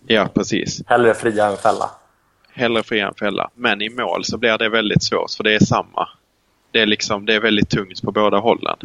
[0.07, 0.83] Ja, precis.
[0.87, 1.91] Hellre fria än fälla.
[2.53, 3.51] Hellre fria än fälla.
[3.55, 6.09] Men i mål så blir det väldigt svårt för det är samma.
[6.71, 8.77] Det är liksom, det är väldigt tungt på båda hållen.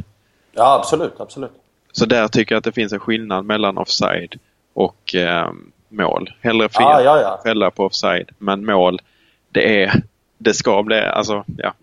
[0.56, 1.20] Ja, absolut.
[1.20, 1.52] absolut.
[1.92, 4.40] Så där tycker jag att det finns en skillnad mellan offside
[4.74, 5.50] och eh,
[5.90, 6.30] mål.
[6.42, 7.40] Hellre fria Ja, ja, ja.
[7.44, 8.30] fälla på offside.
[8.38, 9.02] Men mål,
[9.50, 10.02] det är,
[10.38, 11.74] det ska bli, alltså ja.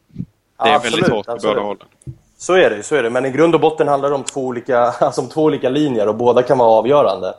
[0.63, 1.57] Det är Ja, väldigt absolut, hårt på absolut.
[1.57, 1.87] båda hållen.
[2.39, 3.11] Så är det, så är det.
[3.11, 6.09] Men i grund och botten handlar det om två olika, alltså om två olika linjer
[6.09, 7.35] och båda kan vara avgörande.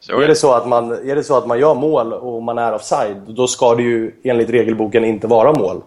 [0.00, 2.58] Så Är det, så att man, är det så att man gör mål och man
[2.58, 5.82] är offside, då ska det ju enligt regelboken inte vara mål.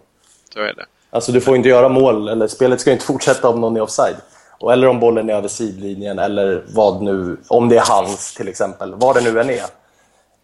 [0.54, 0.86] så är det.
[1.10, 4.16] Alltså du får inte göra mål, eller spelet ska inte fortsätta om någon är offside.
[4.64, 8.48] Och, eller om bollen är över sidlinjen, eller vad nu, om det är hans till
[8.48, 8.94] exempel.
[8.96, 9.66] Vad det nu än är.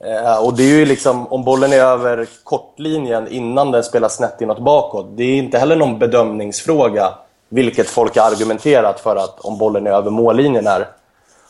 [0.03, 4.41] Eh, och det är ju liksom, om bollen är över kortlinjen innan den spelar snett
[4.41, 7.13] inåt bakåt, det är inte heller någon bedömningsfråga,
[7.49, 10.87] vilket folk har argumenterat för att om bollen är över mållinjen är.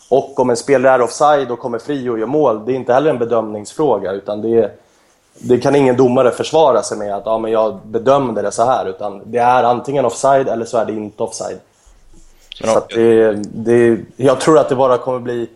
[0.10, 2.94] Och om en spelare är offside och kommer fri och gör mål, det är inte
[2.94, 4.72] heller en bedömningsfråga, utan det är,
[5.40, 8.86] det kan ingen domare försvara sig med att ja, men jag bedömde det så här,
[8.86, 11.60] utan det är antingen offside eller så är det inte offside.
[12.64, 15.50] Så att det, det, jag tror att det bara kommer bli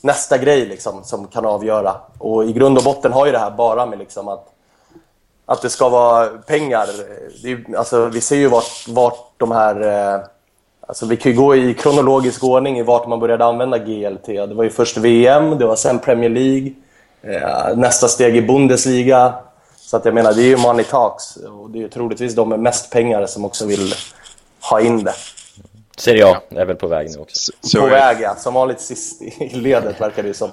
[0.00, 1.96] nästa grej liksom, som kan avgöra.
[2.18, 4.46] Och i grund och botten har ju det här bara med liksom att,
[5.46, 6.86] att det ska vara pengar.
[7.42, 9.80] Det alltså, vi ser ju vart, vart de här...
[10.14, 10.20] Eh,
[10.86, 14.26] alltså, vi kan ju gå i kronologisk ordning i vart man började använda GLT.
[14.26, 16.72] Det var ju först VM, det var sen Premier League,
[17.22, 19.34] eh, nästa steg i Bundesliga.
[19.76, 21.36] Så att jag menar, det är ju money talks.
[21.36, 23.94] Och det är ju troligtvis de med mest pengar som också vill
[24.60, 25.14] ha in det.
[26.00, 27.36] Serie A är väl på väg nu också.
[27.36, 28.34] Så, så på väg, ja.
[28.34, 30.50] Som vanligt sist i ledet, verkar det som.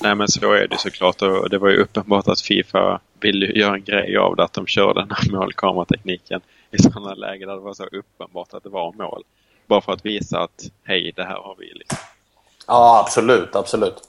[0.00, 3.74] nej men så är det såklart och det var ju uppenbart att Fifa ville göra
[3.74, 7.60] en grej av det att de körde den här målkameratekniken i sådana lägen där det
[7.60, 9.22] var så uppenbart att det var mål.
[9.66, 11.98] Bara för att visa att hej, det här har vi liksom.
[12.66, 14.02] Ja, absolut, absolut.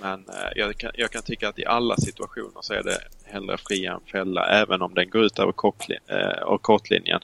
[0.00, 3.58] Men eh, jag, kan, jag kan tycka att i alla situationer så är det hellre
[3.58, 7.20] fria än fälla även om den går ut över kortlin, eh, och kortlinjen.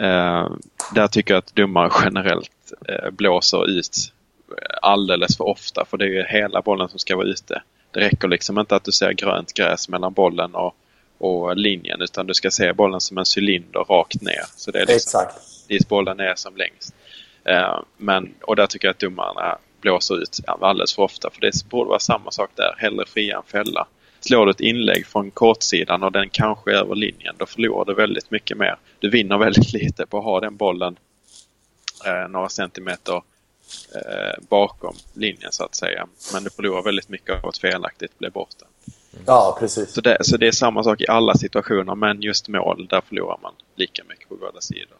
[0.00, 0.50] Eh,
[0.94, 4.12] där tycker jag att domare generellt eh, blåser ut
[4.82, 7.62] alldeles för ofta för det är ju hela bollen som ska vara ute.
[7.90, 10.76] Det räcker liksom inte att du ser grönt gräs mellan bollen och,
[11.18, 14.44] och linjen utan du ska se bollen som en cylinder rakt ner.
[14.56, 15.68] Så det är liksom Exakt.
[15.68, 16.94] dit bollen är som längst.
[17.44, 21.30] Eh, men, och där tycker jag att domarna blåser ut alldeles för ofta.
[21.30, 22.74] För det borde vara samma sak där.
[22.78, 23.86] Hellre fria än fälla.
[24.20, 27.94] Slår du ett inlägg från kortsidan och den kanske är över linjen, då förlorar du
[27.94, 28.76] väldigt mycket mer.
[28.98, 30.98] Du vinner väldigt lite på att ha den bollen
[32.06, 33.22] eh, några centimeter
[33.94, 36.08] eh, bakom linjen så att säga.
[36.32, 38.66] Men du förlorar väldigt mycket av att felaktigt bli borta.
[39.26, 39.92] Ja, precis.
[39.92, 43.38] Så det, så det är samma sak i alla situationer, men just mål, där förlorar
[43.42, 44.96] man lika mycket på båda sidor.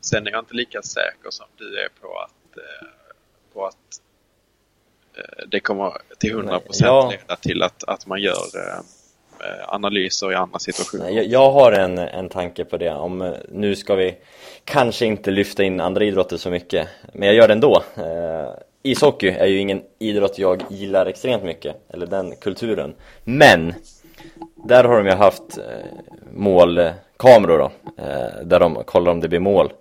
[0.00, 2.88] Sen är jag inte lika säker som du är på att, eh,
[3.54, 4.00] på att
[5.48, 7.10] det kommer till 100% Ja.
[7.10, 8.78] leda till att, att man gör eh,
[9.48, 11.08] eh, analyser i andra situationer.
[11.10, 14.16] Jag, jag har en, en tanke på det, om eh, nu ska vi
[14.64, 17.82] kanske inte lyfta in andra idrotter så mycket, men jag gör det ändå.
[17.96, 18.50] Eh,
[18.82, 22.94] ishockey är ju ingen idrott jag gillar extremt mycket, eller den kulturen.
[23.24, 23.74] Men,
[24.54, 25.64] där har de ju haft eh,
[26.32, 27.70] målkameror då,
[28.02, 29.72] eh, där de kollar om det blir mål.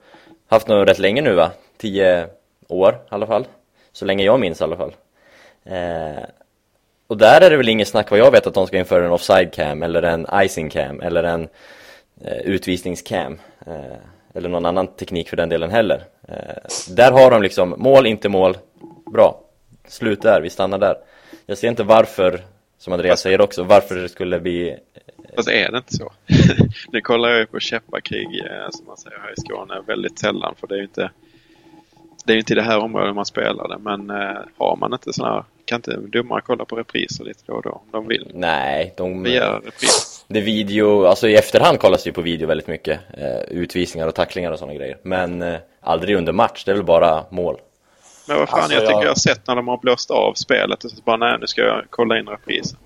[0.47, 1.51] Haft nog rätt länge nu va?
[1.77, 2.27] Tio
[2.67, 3.47] år i alla fall.
[3.91, 4.93] Så länge jag minns i alla fall.
[5.65, 6.23] Eh,
[7.07, 9.11] och där är det väl inget snack vad jag vet att de ska införa en
[9.11, 11.47] offside cam eller en icing cam eller en
[12.21, 13.97] eh, utvisningscam eh,
[14.33, 16.03] eller någon annan teknik för den delen heller.
[16.27, 16.35] Eh,
[16.89, 18.57] där har de liksom mål, inte mål,
[19.13, 19.41] bra.
[19.87, 20.95] Slut där, vi stannar där.
[21.45, 22.41] Jag ser inte varför,
[22.77, 24.77] som Andreas säger också, varför det skulle bli
[25.35, 26.11] Fast är det inte så?
[26.91, 30.55] nu kollar jag ju på käppakrig, eh, som man säger här i Skåne, väldigt sällan.
[30.59, 31.11] För det är ju inte,
[32.29, 33.77] det är ju inte i det här området man spelar det.
[33.77, 37.53] Men eh, har man inte sådana här, kan inte domare kolla på repriser lite då
[37.53, 38.31] och då om de vill?
[38.33, 39.23] Nej, de...
[39.23, 40.25] Begära repris.
[40.27, 44.15] Det video, alltså i efterhand kollas det ju på video väldigt mycket eh, Utvisningar och
[44.15, 47.57] tacklingar och sådana grejer Men eh, aldrig under match, det är väl bara mål
[48.27, 50.33] Men vad fan, Alltså, jag tycker jag- jag har sett när de har blåst av
[50.33, 52.79] spelet och så bara nej, nu ska jag kolla in reprisen.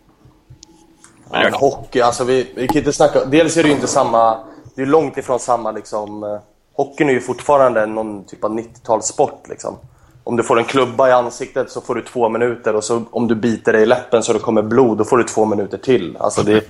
[1.31, 3.25] Men Men jag, hockey, alltså vi, vi kan inte snacka...
[3.25, 4.37] Dels är det ju inte samma...
[4.75, 6.39] Det är långt ifrån samma liksom...
[6.73, 9.77] Hockeyn är ju fortfarande någon typ av 90-talssport liksom.
[10.23, 13.27] Om du får en klubba i ansiktet så får du två minuter och så om
[13.27, 16.17] du biter dig i läppen så det kommer blod, då får du två minuter till.
[16.17, 16.63] Alltså det,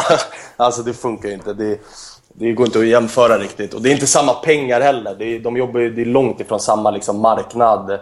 [0.56, 1.52] alltså det funkar ju inte.
[1.52, 1.80] Det,
[2.28, 3.74] det går inte att jämföra riktigt.
[3.74, 5.14] Och det är inte samma pengar heller.
[5.18, 7.98] Det är, de jobbar ju, det är långt ifrån samma liksom marknad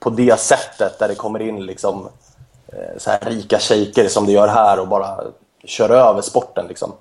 [0.00, 2.08] på det sättet där det kommer in liksom
[2.66, 5.20] eh, så här rika shejker som det gör här och bara
[5.64, 6.66] kör över sporten.
[6.68, 6.92] Liksom.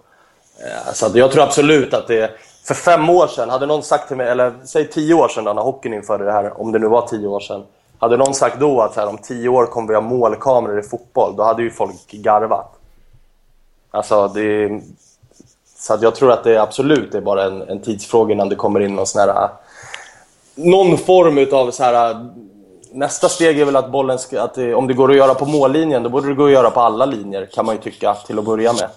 [0.64, 2.32] Eh, så att jag tror absolut att det...
[2.64, 5.54] För fem år sedan, hade någon sagt till mig, eller säg tio år sedan då,
[5.54, 7.64] när hockeyn införde det här, om det nu var tio år sedan.
[8.00, 10.84] Hade någon sagt då att så här, om tio år kommer vi ha målkameror i
[10.84, 12.72] fotboll, då hade ju folk garvat.
[13.92, 14.82] Alltså, det...
[15.78, 18.80] Så att jag tror att det absolut är bara en, en tidsfråga innan det kommer
[18.80, 19.50] in någon sån här...
[20.56, 22.30] Någon form utav så här...
[22.94, 25.46] Nästa steg är väl att bollen ska, att det, om det går att göra på
[25.46, 28.40] mållinjen, då borde det gå att göra på alla linjer, kan man ju tycka, till
[28.40, 28.90] att börja med.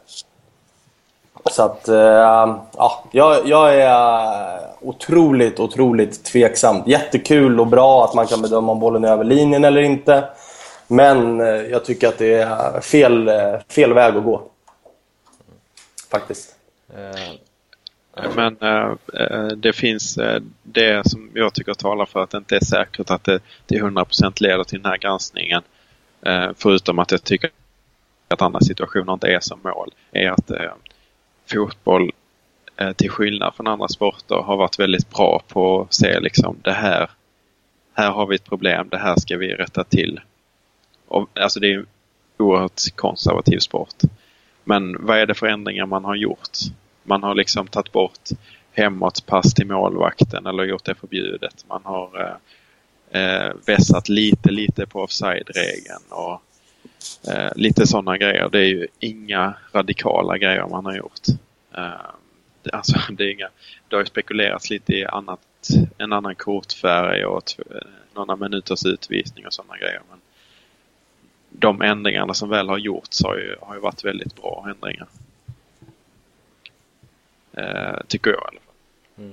[1.50, 6.83] Så att, eh, ja, jag, jag är eh, otroligt, otroligt tveksam.
[6.87, 10.24] Jättekul och bra att man kan bedöma om bollen är över linjen eller inte.
[10.87, 14.42] Men eh, jag tycker att det är fel, eh, fel väg att gå.
[16.11, 16.57] Faktiskt.
[18.35, 18.57] Men
[19.57, 20.18] det finns
[20.62, 24.33] det som jag tycker talar för att det inte är säkert att det till 100%
[24.42, 25.62] leder till den här granskningen.
[26.57, 27.50] Förutom att jag tycker
[28.28, 29.90] att andra situationer inte är som mål.
[30.12, 30.50] Är att
[31.46, 32.12] fotboll
[32.76, 36.72] eh, till skillnad från andra sporter har varit väldigt bra på att se liksom det
[36.72, 37.11] här.
[37.92, 40.20] Här har vi ett problem, det här ska vi rätta till.
[41.09, 41.87] Och, alltså det är en
[42.38, 44.02] oerhört konservativ sport.
[44.64, 46.59] Men vad är det för ändringar man har gjort?
[47.02, 48.28] Man har liksom tagit bort
[48.72, 51.64] hemåtpass till målvakten eller gjort det förbjudet.
[51.68, 52.38] Man har
[53.11, 56.42] eh, eh, vässat lite, lite på offside-regeln och
[57.29, 58.49] eh, lite sådana grejer.
[58.53, 61.29] Det är ju inga radikala grejer man har gjort.
[61.77, 61.90] Eh,
[62.62, 63.49] det, alltså, det, är inga,
[63.88, 65.40] det har ju spekulerats lite i annat,
[65.99, 67.62] en annan kortfärg och t-
[68.14, 70.01] några minuters utvisning och sådana grejer.
[70.11, 70.18] Men
[71.51, 75.07] de ändringarna som väl har gjorts har ju, har ju varit väldigt bra ändringar.
[77.53, 79.33] Eh, tycker jag i alla fall.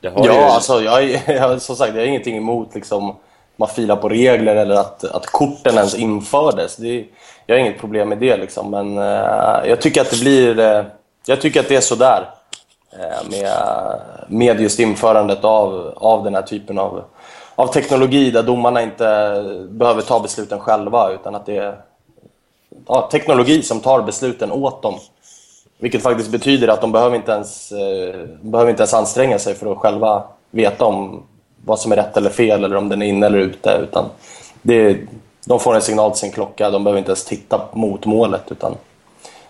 [0.00, 3.16] Det har ju, Ja, alltså jag, är- jag, som sagt, jag har ingenting emot liksom,
[3.58, 6.76] man filar på regler eller att, att korten ens infördes.
[6.76, 7.04] Det,
[7.46, 10.58] jag har inget problem med det liksom, men eh, jag tycker att det blir...
[10.58, 10.84] eh,
[11.26, 12.30] jag tycker att det är sådär
[12.92, 13.50] eh, med,
[14.28, 17.04] med just införandet av, av den här typen av,
[17.54, 19.06] av teknologi där domarna inte
[19.70, 21.80] behöver ta besluten själva utan att det är
[22.86, 24.94] ja, teknologi som tar besluten åt dem.
[25.78, 29.72] Vilket faktiskt betyder att de behöver inte ens, eh, behöver inte ens anstränga sig för
[29.72, 31.22] att själva veta om
[31.68, 33.80] vad som är rätt eller fel eller om den är inne eller ute.
[33.82, 34.04] Utan
[34.62, 34.96] det,
[35.46, 38.42] de får en signal till sin klocka, de behöver inte ens titta mot målet.
[38.50, 38.74] Utan,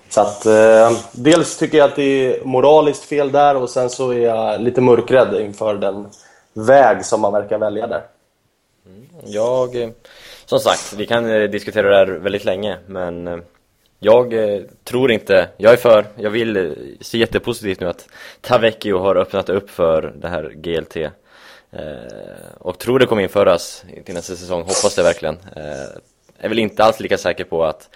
[0.08, 4.10] så att, eh, dels tycker jag att det är moraliskt fel där och sen så
[4.10, 6.06] är jag lite mörkrädd inför den
[6.52, 8.02] väg som man verkar välja där.
[8.86, 9.88] Mm, jag, eh,
[10.46, 13.38] som sagt, vi kan eh, diskutera det här väldigt länge, men eh,
[14.00, 14.34] jag
[14.84, 18.08] tror inte, jag är för, jag vill se jättepositivt nu att
[18.40, 20.96] Tavecchio har öppnat upp för det här GLT.
[21.72, 25.38] Eh, och tror det kommer införas till nästa säsong, hoppas det verkligen.
[25.56, 27.88] Eh, är väl inte alls lika säker på att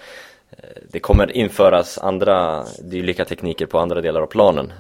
[0.51, 4.73] eh, det kommer införas andra dylika tekniker på andra delar av planen.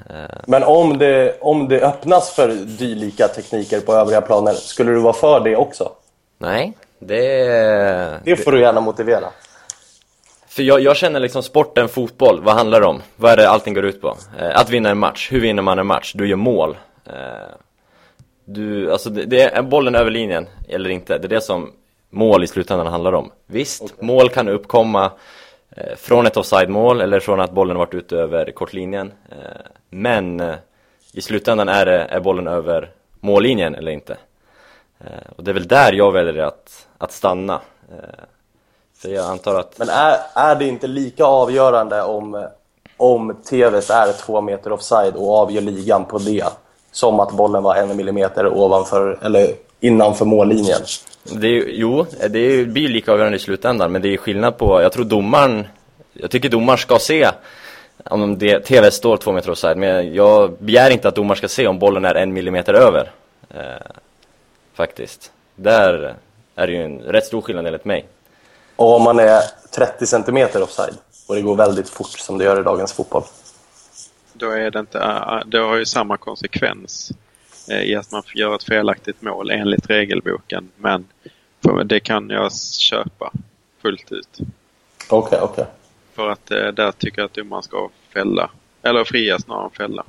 [0.47, 5.13] Men om det, om det öppnas för dylika tekniker på övriga planer, skulle du vara
[5.13, 5.93] för det också?
[6.39, 8.21] nej, det...
[8.25, 9.29] Det får du gärna motivera.
[10.49, 13.03] För jag, jag känner liksom sporten fotboll, vad handlar det om?
[13.17, 14.17] Vad är det allting går ut på?
[14.39, 16.13] Att vinna en match, hur vinner man en match?
[16.15, 16.77] Du gör mål
[18.53, 21.73] Du, alltså det, det är bollen över linjen eller inte, det är det som
[22.11, 23.31] mål i slutändan handlar om.
[23.47, 25.11] Visst, mål kan uppkomma
[25.77, 29.13] eh, från ett offside-mål eller från att bollen varit ute över kortlinjen.
[29.31, 29.37] Eh,
[29.91, 30.55] Men eh,
[31.13, 34.17] i slutändan är, det, är bollen över mållinjen eller inte.
[35.01, 37.61] Eh, Och det är väl där jag väljer att, att stanna.
[37.91, 38.25] Eh,
[38.97, 42.47] För jag antar att Men är, är det inte lika avgörande om,
[42.97, 46.45] om TVs är två meter offside och avgör ligan på det
[46.93, 50.81] som att bollen var en millimeter ovanför eller innanför mållinjen?
[51.25, 54.83] Det är, jo, det blir ju lika avgörande i slutändan, men det är skillnad på,
[54.83, 55.67] jag tror domaren,
[56.13, 57.31] jag tycker domaren ska se
[58.05, 61.67] om det, TV står två meter offside, men jag begär inte att domaren ska se
[61.67, 63.11] om bollen är en millimeter över.
[63.55, 63.61] Eh,
[64.75, 65.33] faktiskt.
[65.57, 66.15] Där
[66.55, 68.07] är det ju en rätt stor skillnad enligt mig.
[68.77, 69.43] Och om man är
[69.75, 70.95] 30 centimeter offside
[71.29, 73.23] och det går väldigt fort som det gör i dagens fotboll.
[74.33, 77.13] Då är det inte, äh, det har ju samma konsekvens
[77.71, 80.71] eh, i att man gör ett felaktigt mål enligt regelboken.
[80.77, 81.05] Men
[81.85, 83.33] det kan jag köpa
[83.83, 84.39] fullt ut.
[85.09, 85.67] Okej, okej.
[86.15, 88.51] För att eh, där tycker jag att domaren ska fälla.
[88.83, 90.05] Eller fria snarare än fälla.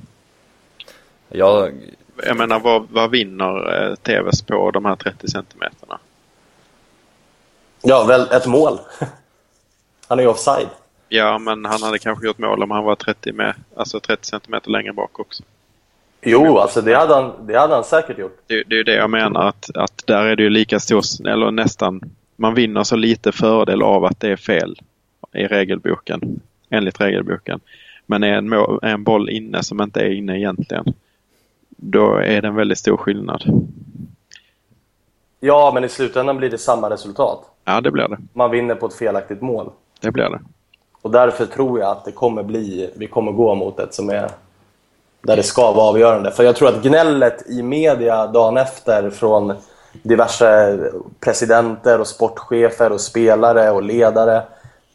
[1.30, 1.74] Jag,
[2.26, 6.00] Jag menar vad, vad vinner eh, TVs på de här 30 centimeterna?
[7.82, 8.80] Ja, väl ett mål.
[10.08, 10.68] Han är ju offside.
[11.16, 14.72] Ja, men han hade kanske gjort mål om han var 30, med, alltså 30 centimeter
[14.72, 15.44] längre bak också.
[16.22, 18.38] Jo, alltså det hade han, det hade han säkert gjort.
[18.48, 21.04] Det, det är ju det jag menar att, att där är det ju lika stor,
[21.28, 22.02] eller nästan,
[22.36, 24.80] man vinner så lite fördel av att det är fel
[25.34, 27.60] i regelboken, enligt regelboken.
[28.06, 30.94] Men är en, mål, är en boll inne som inte är inne egentligen,
[31.70, 33.44] då är det en väldigt stor skillnad.
[35.40, 37.46] Ja, men i slutändan blir det samma resultat.
[37.66, 38.18] Ja, det blir det.
[38.34, 39.70] Man vinner på ett felaktigt mål.
[40.02, 40.40] Det blir det.
[41.04, 44.30] Och därför tror jag att det kommer bli, vi kommer gå mot ett som är
[45.22, 46.32] där det ska vara avgörande.
[46.32, 49.54] För jag tror att gnället i media dagen efter från
[50.04, 50.80] diverse
[51.20, 54.44] presidenter och sportchefer och spelare och ledare.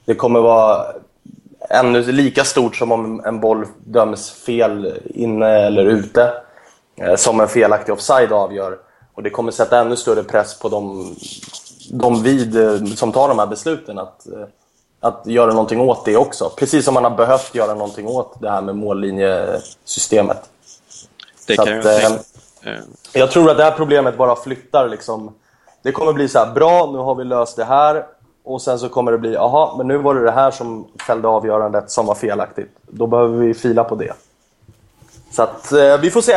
[0.04, 0.86] Det kommer vara
[1.70, 6.32] ännu lika stort som om en boll döms fel inne eller ute.
[7.00, 8.78] Eh, som en felaktig offside avgör.
[9.14, 11.14] Och det kommer sätta ännu större press på de,
[11.90, 14.46] de vid, eh, som tar de här besluten att, eh,
[15.00, 16.50] att göra någonting åt det också.
[16.56, 20.42] Precis som man har behövt göra någonting åt det här med mållinjesystemet.
[21.46, 22.22] Det Så kan jag att, eh, tänka.
[22.62, 22.78] Eh,
[23.12, 25.34] Jag tror att det här problemet bara flyttar liksom.
[25.82, 28.06] Det kommer bli så här, bra nu har vi löst det här.
[28.44, 31.28] Och sen så kommer det bli, aha, men nu var det det här som fällde
[31.28, 32.70] avgörandet som var felaktigt.
[32.82, 34.12] Då behöver vi fila på det.
[35.32, 36.36] Så att eh, vi får se.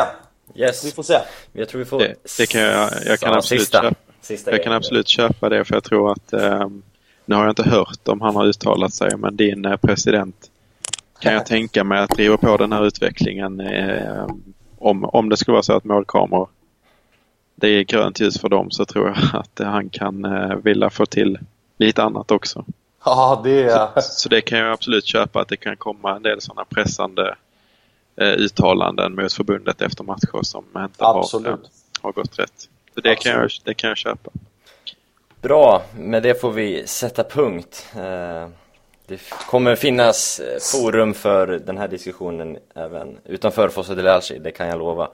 [0.55, 1.19] yes, Vi får se.
[1.51, 1.99] jag tror vi får...
[1.99, 3.81] det, det kan jag, jag kan absolut sista.
[3.81, 3.95] köpa.
[4.21, 6.67] Sista Jag kan absolut köpa det för jag tror att, eh,
[7.31, 10.51] nu har jag inte hört om han har uttalat sig, men din eh, president
[11.19, 14.27] kan jag tänka mig att driva på den här utvecklingen eh,
[14.77, 16.49] om, om det skulle vara så att målkameror
[17.55, 21.05] det är grönt ljus för dem så tror jag att han kan eh, vilja få
[21.05, 21.39] till
[21.77, 22.65] lite annat också.
[23.05, 24.01] Ja, det är...
[24.01, 27.35] Så det kan jag absolut köpa att det kan komma en del sådana pressande
[28.15, 31.55] eh, uttalanden mot förbundet efter matcher som inte har, eh,
[32.01, 32.69] har gått rätt.
[32.93, 34.31] Så det kan, jag, det kan jag köpa.
[35.41, 37.85] Bra, med det får vi sätta punkt.
[37.95, 38.47] Eh,
[39.07, 39.19] Det
[39.49, 44.67] kommer finnas eh, forum för den här diskussionen även utanför Fosse del Alci, det kan
[44.67, 45.09] jag lova.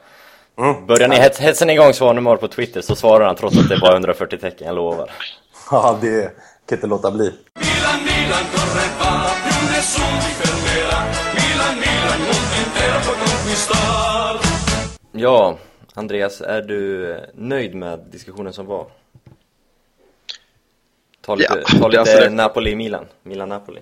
[0.57, 0.85] Mm.
[0.85, 3.79] Börjar ni hets- hetsa igång Svanemar på Twitter så svarar han trots att det är
[3.79, 5.11] bara 140 tecken, jag lovar.
[5.71, 6.31] Ja, det
[6.65, 7.33] kan inte låta bli.
[15.11, 15.57] Ja,
[15.93, 18.85] Andreas, är du eh, nöjd med diskussionen som var?
[21.27, 23.79] Ta lite, Ja, ta lite alltså det- Napoli-Milan, Milan-Napoli.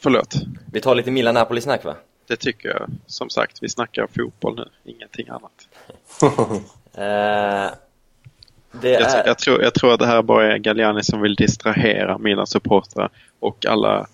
[0.00, 0.34] Förlåt.
[0.72, 1.94] Vi tar lite Milan-Napoli-snack va?
[2.26, 2.88] Det tycker jag.
[3.06, 4.92] Som sagt, vi snackar fotboll nu.
[4.92, 5.68] Ingenting annat.
[8.80, 9.26] Det Jag, är...
[9.26, 13.10] jag, tror, jag tror att det här bara är Galliani som vill distrahera Milans supportrar
[13.40, 14.06] och alla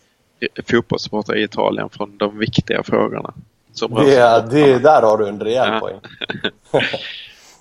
[0.70, 3.34] fotbollssupportrar i Italien från de viktiga frågorna.
[3.72, 5.80] Som Det, det, där har du en rejäl Ja.
[5.80, 6.00] poäng.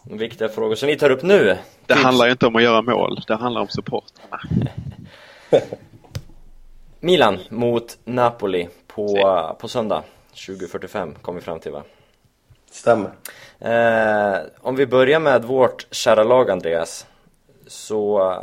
[0.04, 1.46] Viktiga frågor som vi tar upp nu.
[1.46, 2.04] Det Tips.
[2.04, 3.24] handlar ju inte om att göra mål.
[3.28, 4.42] Det handlar om supportrarna.
[7.00, 11.84] Milan mot Napoli på, på söndag 20.45 kom vi fram till va?
[12.72, 13.12] Stämmer.
[13.60, 17.06] Eh, om vi börjar med vårt kära lag Andreas
[17.68, 18.38] Så eh,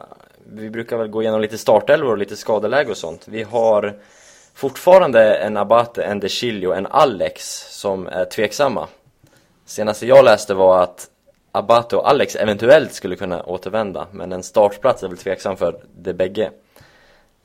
[0.46, 3.98] vi brukar väl gå igenom lite startelvor och lite skadeläge och sånt Vi har
[4.54, 8.88] fortfarande en Abate, en De Chilio, en Alex som är tveksamma
[9.64, 11.06] Senaste jag läste var att
[11.56, 16.12] Abate och Alex eventuellt skulle kunna återvända Men en startplats är väl tveksam för de
[16.12, 16.50] bägge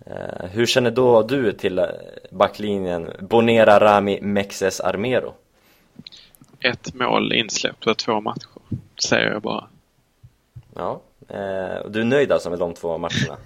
[0.06, 1.86] eh, Hur känner då du till eh,
[2.32, 5.34] backlinjen Bonera, Rami, Mexes, Armero?
[6.60, 8.50] Ett mål insläppt på två matcher.
[9.04, 9.68] Säger jag bara.
[10.76, 13.38] Ja, eh, och du är nöjd alltså med de två matcherna?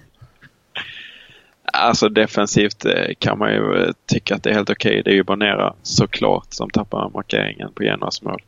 [1.72, 2.86] Alltså defensivt
[3.18, 5.02] kan man ju tycka att det är helt okej.
[5.04, 8.42] Det är ju Bonera såklart som tappar markeringen på Genoas mål.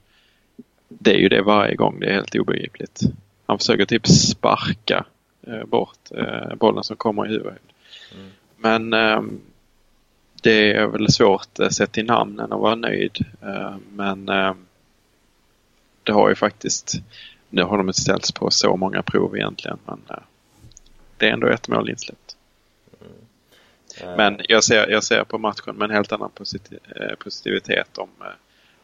[0.88, 2.00] Det är ju det varje gång.
[2.00, 3.00] Det är helt obegripligt.
[3.46, 5.04] Han försöker typ sparka
[5.42, 7.62] eh, bort eh, bollen som kommer i huvudet.
[8.56, 9.40] Men ehm,
[10.42, 13.24] det är väl svårt eh, sett till namnen att vara nöjd.
[13.42, 14.56] Eh, men ehm,
[16.02, 16.94] det har ju faktiskt,
[17.50, 19.78] nu har de inte ställts på så många prov egentligen.
[19.86, 20.00] Men
[21.16, 22.36] det är ändå ett mål insläppt.
[24.00, 28.08] Eh, Men jag ser, jag ser på matchen med en helt annan posit- positivitet om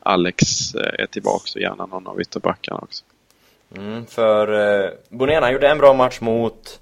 [0.05, 3.05] Alex eh, är tillbaka och gärna någon av ytterbackarna också.
[3.77, 6.81] Mm, för eh, Bonena gjorde en bra match mot,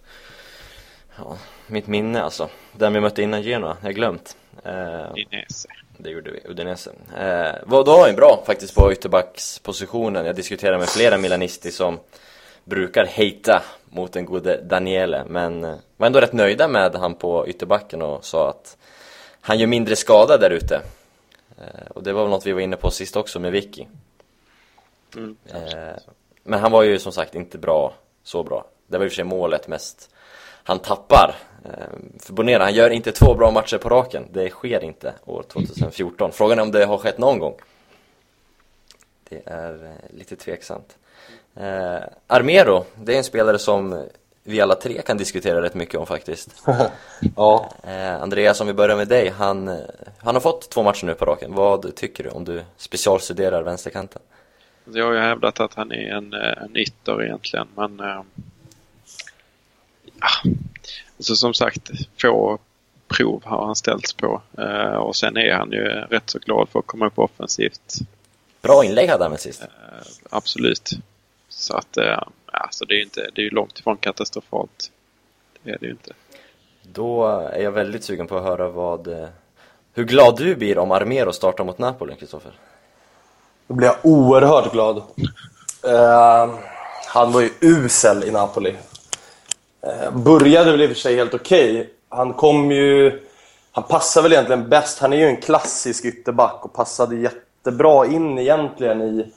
[1.19, 4.37] ja, mitt minne alltså, den vi mötte innan Genoa, jag har glömt.
[4.65, 5.69] Eh, Inese.
[5.99, 6.91] det gjorde vi, Udinese.
[7.17, 11.99] Eh, var då är bra faktiskt på ytterbackspositionen, jag diskuterar med flera milanister som
[12.65, 17.49] brukar hejta mot den gode Daniele, men eh, var ändå rätt nöjda med han på
[17.49, 18.77] ytterbacken och sa att
[19.41, 20.81] han gör mindre skada där ute.
[21.63, 23.87] Eh, och det var väl något vi var inne på sist också med Vicky.
[25.17, 25.37] Mm.
[25.47, 25.97] Eh,
[26.43, 28.65] men han var ju som sagt inte bra, så bra.
[28.87, 30.11] Det var i och för sig målet mest
[30.65, 31.35] han tappar.
[31.65, 31.71] Eh,
[32.19, 34.29] för Bonera, han gör inte två bra matcher på raken.
[34.31, 36.33] Det sker inte år 2014.
[36.33, 37.55] Frågan är om det har skett någon gång.
[39.29, 40.97] Det är lite tveksamt.
[41.55, 44.07] Eh, Armero, det är en spelare som
[44.45, 46.63] vi alla tre kan diskutera rätt mycket om faktiskt.
[47.37, 49.29] Ja, Eh, Andreas, om vi börjar med dig.
[49.29, 49.77] Han, eh,
[50.19, 51.55] han har fått två matcher nu på raken.
[51.55, 54.23] Vad tycker du om du specialstuderar vänsterkanten?
[54.85, 58.23] Jag har ju hävdat att han är en, eh, en ytter egentligen men eh,
[60.21, 60.51] ja.
[61.17, 61.91] alltså som sagt
[62.23, 62.59] få
[63.09, 66.79] prov har han ställts på eh, och sen är han ju rätt så glad för
[66.79, 67.99] att komma upp offensivt.
[68.63, 69.63] Bra inlägg hade han med sist.
[69.63, 69.69] Eh,
[70.31, 70.91] absolut.
[71.49, 72.23] Så att eh,
[72.53, 74.91] alltså det är ju inte, det är ju långt ifrån katastrofalt.
[75.63, 76.13] Det är det ju inte.
[76.83, 79.29] Då är jag väldigt sugen på att höra vad eh,
[79.95, 82.53] Hur glad du blir om Armero startar mot Napoli, Kristoffer?
[83.73, 84.97] då blir jag oerhört glad.
[85.85, 86.55] Eh,
[87.07, 88.75] han var ju usel i Napoli.
[89.87, 91.91] Eh, började väl i och för sig helt okej.
[92.09, 93.21] Han kom ju...
[93.73, 94.99] Han passar väl egentligen bäst.
[94.99, 99.33] Han är ju en klassisk ytterback och passade jättebra in egentligen i, i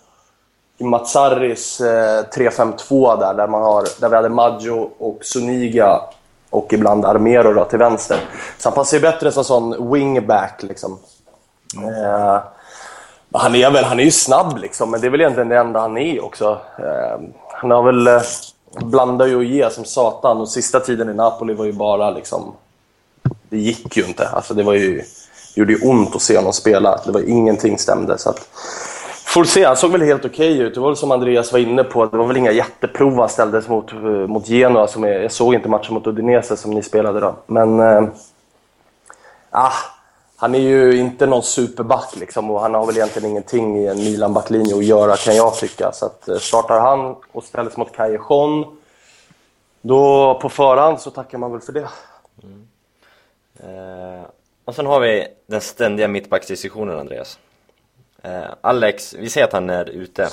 [0.78, 6.02] Mazzaris eh, 3-5-2 där, där, man har, där vi hade Maggio och Suniga
[6.50, 8.20] och ibland Armero då, till vänster.
[8.58, 11.00] Så han passar ju bättre som sån wingback liksom.
[11.76, 12.40] Eh,
[13.32, 15.80] han är väl, han är ju snabb liksom, men det är väl egentligen det enda
[15.80, 16.60] han är också.
[16.80, 17.20] Eh,
[17.52, 18.22] han har väl eh,
[18.84, 22.54] blandar ju och ger som satan och sista tiden i Napoli var ju bara liksom...
[23.50, 24.28] Det gick ju inte.
[24.28, 24.98] Alltså det var ju...
[25.56, 27.02] Det gjorde ju ont att se honom spela.
[27.06, 28.18] Det var ingenting stämde.
[28.18, 28.48] Så att,
[29.36, 30.74] Får se, han såg väl helt okej ut.
[30.74, 33.68] Det var väl som Andreas var inne på, det var väl inga jätteprov han ställdes
[33.68, 34.88] mot, eh, mot Genoa.
[34.88, 37.36] Som jag, jag såg inte matchen mot Udinese som ni spelade då.
[37.46, 37.80] Men...
[37.80, 38.04] Eh,
[39.50, 39.72] ah,
[40.38, 43.98] han är ju inte någon superback liksom och han har väl egentligen ingenting i en
[43.98, 45.92] Milan-backlinje att göra kan jag tycka.
[45.92, 48.78] Så att, eh, startar han och ställs mot Callejon,
[49.82, 51.88] då på förhand så tackar man väl för det.
[52.44, 52.68] Mm.
[53.60, 54.26] Eh,
[54.66, 57.40] och sen har vi den ständiga mittbacksdiskussionen Andreas.
[58.26, 60.30] Eh, Alex, vi säger att han är ute.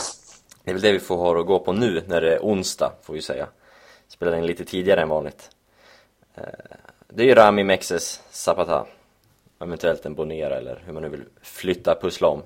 [0.65, 2.93] Det är väl det vi får ha att gå på nu när det är onsdag,
[3.03, 3.49] får vi säga.
[4.09, 5.51] Spelar in lite tidigare än vanligt.
[6.35, 6.43] Eh,
[7.09, 8.87] det är ju Rami Mexes Zapata.
[9.61, 12.43] Eventuellt en Bonera eller hur man nu vill flytta, pussla om.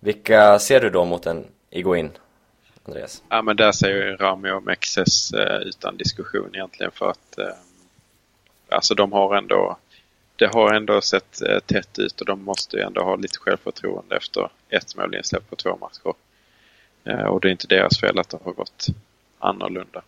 [0.00, 2.10] Vilka ser du då mot en Iguin,
[2.84, 3.22] Andreas?
[3.28, 7.54] Ja, men där ser ju Rami och Mexes eh, utan diskussion egentligen för att eh,
[8.68, 9.76] alltså de har ändå
[10.36, 14.16] det har ändå sett eh, tätt ut och de måste ju ändå ha lite självförtroende
[14.16, 16.14] efter ett mål insläppt på två matcher.
[17.04, 18.86] Eh, och det är inte deras fel att det har gått
[19.38, 20.02] annorlunda.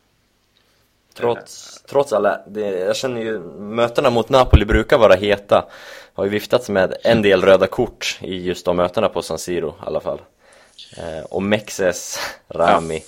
[1.15, 5.65] Trots, trots alla, det, jag känner ju, mötena mot Napoli brukar vara heta.
[6.15, 9.69] Har ju viftats med en del röda kort i just de mötena på San Siro
[9.69, 10.21] i alla fall.
[10.97, 12.19] Eh, och Mexes,
[12.49, 13.03] Rami.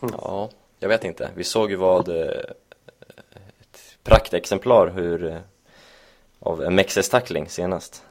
[0.00, 0.50] Ja.
[0.78, 1.30] jag vet inte.
[1.34, 5.40] Vi såg ju vad, ett praktexemplar hur,
[6.40, 8.02] av en Mexes tackling senast.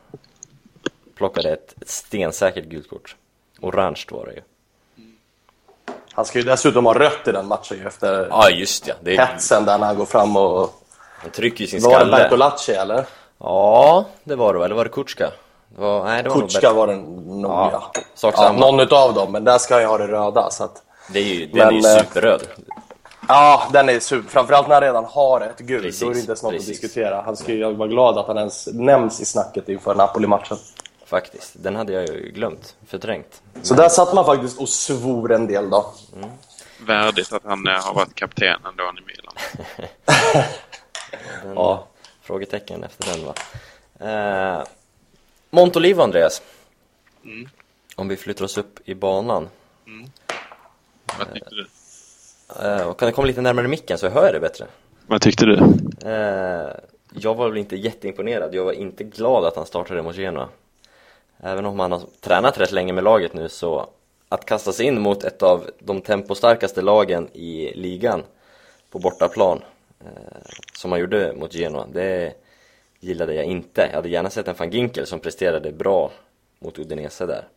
[1.16, 3.16] Plockade ett, ett stensäkert gult kort.
[3.62, 4.42] Orange var det ju.
[6.12, 8.94] Han ska ju dessutom ha rött i den matchen ju efter Ja, just ja.
[9.02, 10.74] Det är, hetsen där när han går fram och...
[11.18, 12.18] han trycker ju sin Var det skalle.
[12.18, 13.06] Bertolacci eller?
[13.38, 15.32] Ja, det var det Eller var det Kutska?
[15.70, 16.74] Det var, nej, det var bättre.
[16.74, 18.32] var det nog Ja, ja.
[18.36, 20.84] ja någon utav dem, men där ska han ju ha det röda så att...
[21.14, 22.48] Det är ju, den Men, är ju eh, superröd.
[23.28, 24.30] Ja, den är super.
[24.30, 26.68] Framförallt när han redan har ett gult, Precis, då är det inte ens något precis.
[26.70, 27.22] att diskutera.
[27.22, 30.58] Han ska ju vara glad att han ens nämns i snacket inför Napoli-matchen.
[31.06, 31.52] Faktiskt.
[31.54, 32.76] Den hade jag ju glömt.
[32.88, 33.42] Förträngt.
[33.62, 35.94] Så där satt man faktiskt och svor en del då.
[36.86, 39.34] Värdigt att han eh, har varit kapten ändå i Milan.
[41.44, 41.88] Den, Ja.
[42.22, 43.34] Frågetecken efter den va.
[44.00, 44.64] Eh,
[45.50, 46.42] Montolivo Andreas.
[47.26, 47.50] Mm.
[47.96, 49.50] Om vi flyttar oss upp i banan.
[51.20, 51.68] Vad tyckte du?
[52.88, 54.66] Och kan du komma lite närmare micken så jag hör det bättre?
[55.08, 55.54] Vad tyckte du?
[56.06, 56.72] Eh,
[57.14, 58.56] jag var väl inte jätteimponerad.
[58.56, 60.50] Jag var inte glad att han startade mot Genoa.
[61.40, 63.90] Även om han har tränat rätt länge med laget nu så
[64.30, 68.24] att kasta sig in mot ett av de tempostarkaste lagen i ligan
[68.92, 69.62] på bortaplan
[70.00, 70.38] eh,
[70.78, 72.34] som han gjorde mot Genoa, det
[73.00, 73.82] gillade jag inte.
[73.82, 76.12] Jag hade gärna sett en van Ginkel som presterade bra
[76.60, 77.48] mot Udinese där.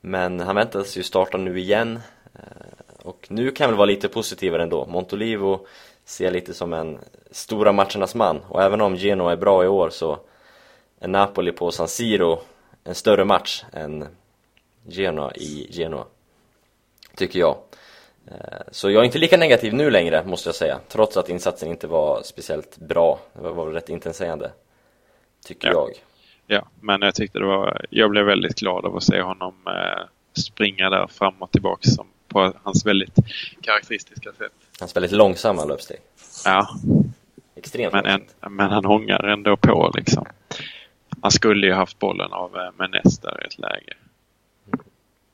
[0.00, 2.00] Men han väntas ju starta nu igen
[3.04, 4.86] och nu kan jag väl vara lite positivare ändå.
[4.86, 5.66] Montolivo
[6.04, 6.98] ser jag lite som en
[7.30, 10.18] stora matchernas man och även om Genoa är bra i år så
[11.00, 12.38] är Napoli på San Siro
[12.84, 14.06] en större match än
[14.88, 16.04] Genoa i Genoa.
[17.16, 17.56] Tycker jag.
[18.26, 18.34] Eh,
[18.70, 20.80] Så jag är inte lika negativ nu längre, måste jag säga.
[20.88, 23.18] Trots att insatsen inte var speciellt bra.
[23.32, 24.50] Det var, rätt intetsägande.
[25.46, 25.72] Tycker Ja.
[25.74, 25.90] jag.
[26.46, 27.86] Ja, men jag tyckte det var...
[27.90, 30.04] Jag blev väldigt glad av att se honom eh,
[30.42, 33.14] springa där fram och tillbaka som, på hans väldigt
[33.60, 34.52] karaktäristiska sätt.
[34.80, 36.00] Hans väldigt långsamma löpsteg.
[36.44, 36.68] Ja,
[37.54, 40.26] Extremt men, en, men han hångar ändå på liksom.
[41.22, 43.94] Han skulle ju haft bollen av eh, Menes där i ett läge.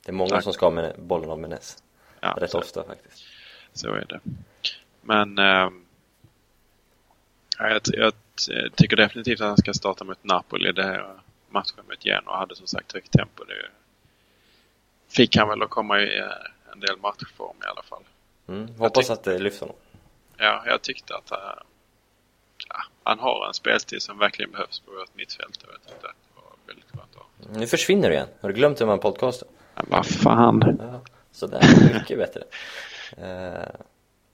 [0.05, 0.45] Det är många Tack.
[0.45, 1.83] som ska ha med bollen av Menes.
[2.21, 3.25] Ja, Rätt så, ofta faktiskt.
[3.73, 4.21] så är det.
[5.03, 5.37] Men
[7.59, 8.13] ja, jag, jag
[8.77, 10.73] tycker definitivt att han ska starta mot Napoli.
[10.73, 11.07] Det här
[11.51, 13.45] matchen mot Genoa hade som sagt högt tempo.
[13.45, 13.55] Det
[15.09, 16.27] fick han väl att komma i eh,
[16.77, 18.03] en del matchform i alla fall.
[18.49, 18.69] Mm.
[18.79, 19.77] Hoppas att det lyfter honom.
[20.37, 21.39] Ja, jag tyckte att eh,
[22.69, 26.41] ja, han har en speltid som verkligen behövs på vårt mittfält jag tyckte att det
[26.43, 27.59] var väldigt skönt att ha.
[27.59, 28.29] Nu försvinner du igen.
[28.41, 29.49] Har du glömt hur man podcastar?
[29.75, 30.79] Men vad fan.
[30.81, 31.01] Ja,
[31.33, 31.63] sådär,
[31.95, 32.43] mycket bättre.
[33.17, 33.75] Eh,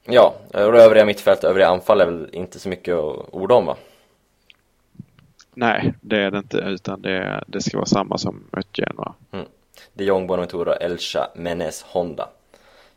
[0.04, 3.76] ja, och övriga mittfält, övriga anfall är väl inte så mycket att orda om va?
[5.54, 9.14] Nej, det är det inte utan det, det ska vara samma som mot Genoa.
[9.92, 12.28] De Jong, Bonaventura, Elcha, Menes, Honda.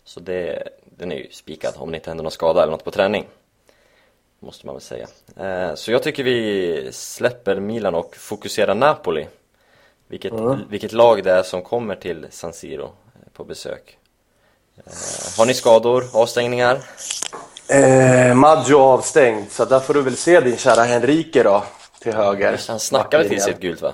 [0.04, 2.92] Så det, den är ju spikad om det inte händer någon skada eller något på
[2.92, 3.28] träning.
[4.40, 5.08] Måste man väl säga.
[5.38, 9.28] Eh, så jag tycker vi släpper Milan och fokuserar Napoli.
[10.08, 10.34] Vilket,
[10.70, 13.98] vilket lag det är som kommer till San Siro eh, på besök.
[14.78, 14.94] Eh,
[15.38, 16.80] har ni skador, avstängningar?
[17.68, 21.64] Eh, Maggio avstängd, så där får du väl se din kära Henrike då,
[22.00, 22.62] till höger.
[22.68, 23.94] Han snackar väl till sig ett gult va?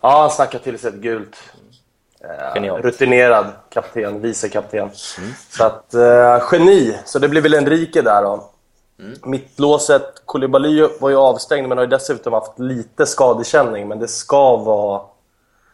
[0.00, 1.36] Ja, han snackar till sig ett gult.
[2.24, 2.84] Eh, Genialt.
[2.84, 4.90] rutinerad kapten, vice kapten.
[5.50, 6.98] Så att, eh, geni.
[7.04, 8.48] Så det blir väl Enrique där då.
[9.22, 13.88] Mittlåset, Koulibaly var ju avstängd men har ju dessutom haft lite skadekänning.
[13.88, 15.00] Men det ska vara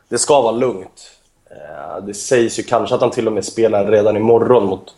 [0.09, 1.11] det ska vara lugnt.
[1.51, 4.95] Eh, det sägs ju kanske att han till och med spelar redan imorgon mot,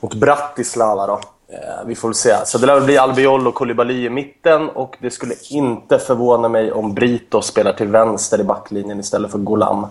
[0.00, 1.06] mot Bratislava.
[1.06, 1.20] Då.
[1.48, 2.46] Eh, vi får väl se.
[2.46, 6.48] Så det lär väl bli Albiol och Koulibaly i mitten och det skulle inte förvåna
[6.48, 9.86] mig om Brito spelar till vänster i backlinjen istället för Golam.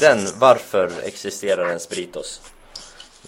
[0.00, 2.40] Den, varför existerar ens Britos?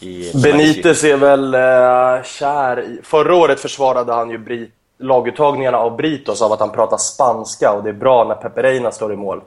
[0.00, 3.00] I Benitez är väl eh, kär i...
[3.02, 7.82] Förra året försvarade han ju Brit laguttagningarna av Britos av att han pratar spanska och
[7.82, 9.40] det är bra när Pepe står i mål.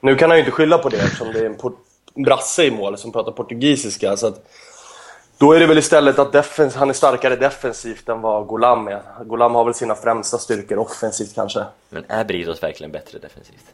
[0.00, 2.98] Nu kan han ju inte skylla på det eftersom det är en brasse i mål
[2.98, 4.16] som pratar portugisiska.
[4.16, 4.48] Så att,
[5.38, 9.02] då är det väl istället att defens han är starkare defensivt än vad Golam är.
[9.24, 11.64] Golam har väl sina främsta styrkor offensivt kanske.
[11.90, 13.64] Men är Britos verkligen bättre defensivt?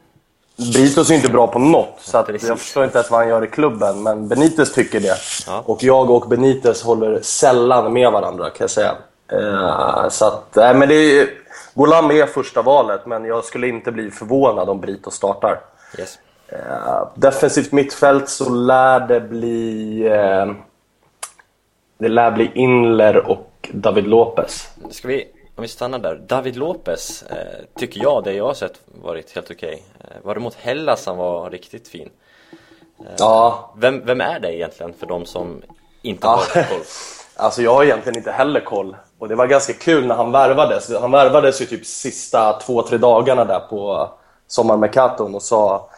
[0.56, 3.44] Britos är inte bra på något, så att jag förstår inte ens vad han gör
[3.44, 4.02] i klubben.
[4.02, 5.16] Men Benitez tycker det.
[5.46, 5.62] Ja.
[5.66, 8.94] Och jag och Benitez håller sällan med varandra, kan jag säga.
[9.32, 11.28] Uh, så att, nej men det är,
[11.74, 15.60] Golam är första valet, men jag skulle inte bli förvånad om Brito startar.
[15.98, 16.18] Yes.
[16.52, 20.02] Uh, defensivt mittfält så lär det bli...
[20.08, 20.54] Uh,
[21.98, 24.68] det lär bli Inler och David Lopez.
[24.90, 25.24] Ska vi,
[25.56, 26.16] om vi stannar där.
[26.16, 29.82] David Lopez eh, tycker jag, det jag har sett, varit helt okej.
[29.98, 30.18] Okay.
[30.22, 32.10] var det mot Hellas han var riktigt fin?
[33.18, 33.72] ja.
[33.76, 35.62] Vem, vem är det egentligen för de som
[36.02, 36.80] inte har koll?
[37.36, 38.96] Alltså jag har egentligen inte heller koll.
[39.18, 40.92] Och det var ganska kul när han värvades.
[41.00, 44.10] Han värvades ju typ sista två, tre dagarna där på
[44.46, 45.90] sommarmercaton och sa...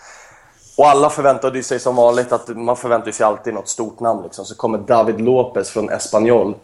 [0.79, 4.45] Och alla förväntade sig som vanligt att man förväntar sig alltid något stort namn liksom.
[4.45, 6.55] Så kommer David Lopez från Espanyol.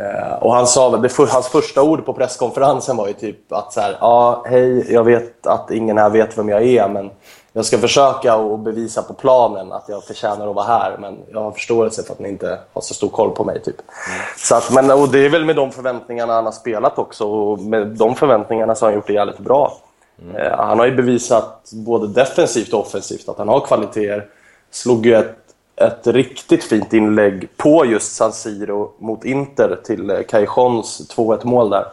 [0.00, 3.72] Eh, och han sa väl, för, hans första ord på presskonferensen var ju typ att
[3.72, 7.10] så här, ja hej, jag vet att ingen här vet vem jag är men
[7.52, 11.40] jag ska försöka och bevisa på planen att jag förtjänar att vara här men jag
[11.40, 13.62] har förståelse för att ni inte har så stor koll på mig.
[13.62, 13.76] Typ.
[13.80, 14.20] Mm.
[14.36, 17.58] Så att, men, och det är väl med de förväntningarna han har spelat också och
[17.58, 19.78] med de förväntningarna så har han gjort det jävligt bra.
[20.22, 20.36] Mm.
[20.36, 24.26] Eh, han har ju bevisat både defensivt och offensivt att han har kvaliteter.
[24.70, 25.36] Slog ju ett,
[25.76, 31.70] ett riktigt fint inlägg på just San Siro mot Inter till eh, Cajons 2-1 mål
[31.70, 31.86] där.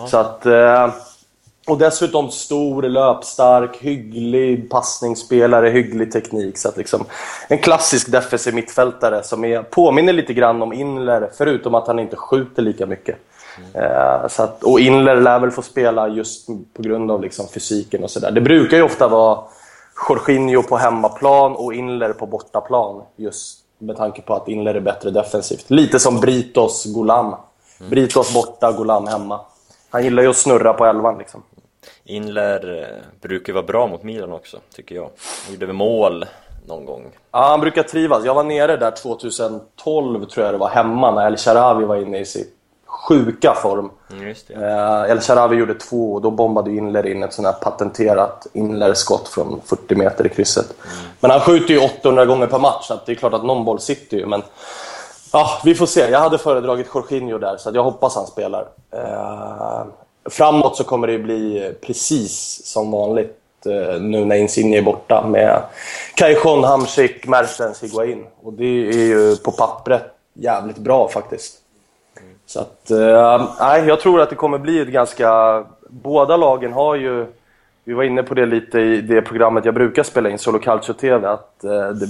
[0.00, 0.06] Ja.
[0.06, 0.46] Så att...
[0.46, 0.90] Eh,
[1.66, 6.58] och dessutom stor, löpstark, hygglig passningsspelare, hygglig teknik.
[6.58, 7.04] Så att liksom,
[7.48, 12.16] en klassisk defensiv mittfältare som är, påminner lite grann om Inler, förutom att han inte
[12.16, 13.16] skjuter lika mycket.
[13.74, 13.84] Mm.
[13.84, 18.04] Eh, så att, och Inler lär väl få spela just på grund av liksom fysiken
[18.04, 18.30] och sådär.
[18.30, 19.38] Det brukar ju ofta vara
[20.08, 23.02] Jorginho på hemmaplan och Inler på bortaplan.
[23.16, 25.70] Just med tanke på att Inler är bättre defensivt.
[25.70, 27.26] Lite som Britos Golam.
[27.26, 27.90] Mm.
[27.90, 29.40] Britos borta, Golam hemma.
[29.90, 31.42] Han gillar ju att snurra på elvan liksom.
[32.04, 35.10] Inler eh, brukar vara bra mot Milan också, tycker jag.
[35.44, 36.24] Han gjorde väl mål
[36.66, 37.06] någon gång.
[37.30, 38.24] Ja, han brukar trivas.
[38.24, 42.18] Jag var nere där 2012, tror jag det var, hemma när El Sharawi var inne
[42.18, 42.46] i sin
[43.06, 43.90] sjuka form.
[44.10, 44.50] Mm, just.
[44.50, 49.28] Eh, El Sharawi gjorde två och då bombade Inler in ett sånt här patenterat Inler-skott
[49.28, 50.66] från 40 meter i krysset.
[50.84, 50.96] Mm.
[51.20, 53.80] Men han skjuter ju 800 gånger per match, så det är klart att någon boll
[53.80, 54.26] sitter ju.
[54.26, 54.42] Men
[55.32, 56.10] ja, vi får se.
[56.10, 58.68] Jag hade föredragit Jorginho där, så jag hoppas han spelar.
[58.90, 59.86] Eh,
[60.30, 65.62] framåt så kommer det bli precis som vanligt eh, nu när Insigne är borta med
[66.14, 68.26] Cajon, Hamsik, Mertens, Higuain.
[68.42, 70.02] Och det är ju på pappret
[70.34, 71.57] jävligt bra faktiskt.
[72.48, 75.64] Så att, äh, jag tror att det kommer bli ett ganska...
[75.88, 77.26] Båda lagen har ju...
[77.84, 80.92] Vi var inne på det lite i det programmet jag brukar spela in, Solo Calcio
[80.92, 82.06] TV, att äh, det,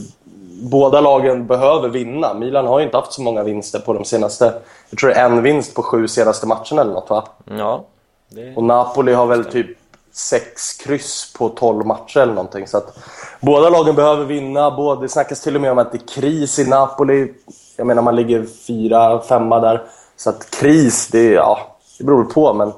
[0.63, 2.35] båda lagen behöver vinna.
[2.35, 4.53] Milan har ju inte haft så många vinster på de senaste...
[4.91, 7.25] Jag tror det är en vinst på sju senaste matcherna eller något va?
[7.45, 7.85] Ja.
[8.29, 8.57] Det...
[8.57, 9.79] Och Napoli har väl typ
[10.13, 12.67] sex kryss på 12 matcher eller någonting.
[12.67, 12.99] Så att
[13.41, 14.71] båda lagen behöver vinna.
[14.71, 17.35] Både, det snackas till och med om att det är kris i Napoli.
[17.77, 19.83] Jag menar, man ligger fyra, femma där.
[20.19, 22.55] Så att kris, det, ja, det beror på.
[22.55, 22.73] Men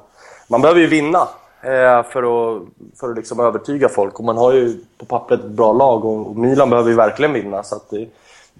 [0.49, 1.29] man behöver ju vinna
[1.63, 2.23] eh, för
[2.57, 2.63] att,
[3.01, 4.19] för att liksom övertyga folk.
[4.19, 7.63] Och man har ju på pappret ett bra lag och, Milan behöver ju verkligen vinna.
[7.63, 8.09] Så att det,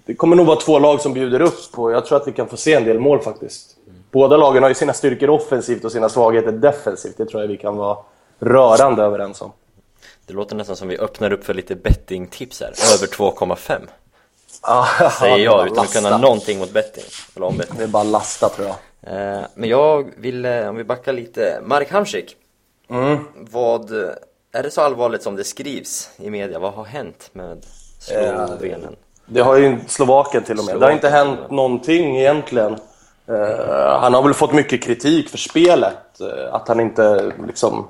[0.05, 2.47] det kommer nog vara två lag som bjuder upp och jag tror att vi kan
[2.47, 3.75] få se en del mål faktiskt.
[4.11, 7.17] Båda lagen har ju sina styrkor offensivt och sina svagheter defensivt.
[7.17, 7.97] Det tror jag vi kan vara
[8.39, 9.51] rörande överens om.
[10.25, 12.73] Det låter nästan som vi öppnar upp för lite bettingtips här.
[12.95, 13.87] Över 2,5.
[14.61, 17.03] Ah, Säger jag utan att kunna någonting mot betting.
[17.35, 17.77] Eller om betting.
[17.77, 18.75] Det är bara lasta tror jag.
[19.01, 21.61] Eh, men jag vill, eh, om vi backar lite.
[21.63, 22.35] Mark Hamsik.
[22.89, 23.17] Mm.
[23.35, 23.91] Vad,
[24.53, 26.59] är det så allvarligt som det skrivs i media?
[26.59, 27.65] Vad har hänt med
[27.99, 28.83] Slovenen?
[28.83, 28.89] Eh,
[29.25, 30.71] det har ju Slovakien till och med.
[30.71, 30.79] Slovakien.
[30.79, 32.77] Det har inte hänt någonting egentligen.
[33.29, 36.21] Uh, han har väl fått mycket kritik för spelet.
[36.21, 37.87] Uh, att han inte liksom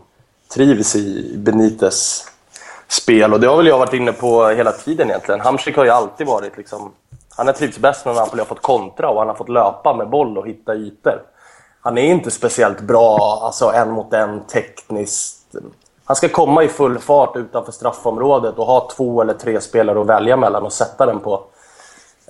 [0.53, 2.25] trivs i Benites
[2.91, 3.33] spel.
[3.33, 5.41] Och det har väl jag varit inne på hela tiden egentligen.
[5.41, 6.91] Hamsik har ju alltid varit liksom...
[7.37, 10.09] Han har trivts bäst när Napoli har fått kontra och han har fått löpa med
[10.09, 11.21] boll och hitta ytor.
[11.81, 15.55] Han är inte speciellt bra, alltså en mot en tekniskt.
[16.05, 20.07] han ska komma i full fart utanför straffområdet och ha två eller tre spelare att
[20.07, 21.43] välja mellan och sätta den på.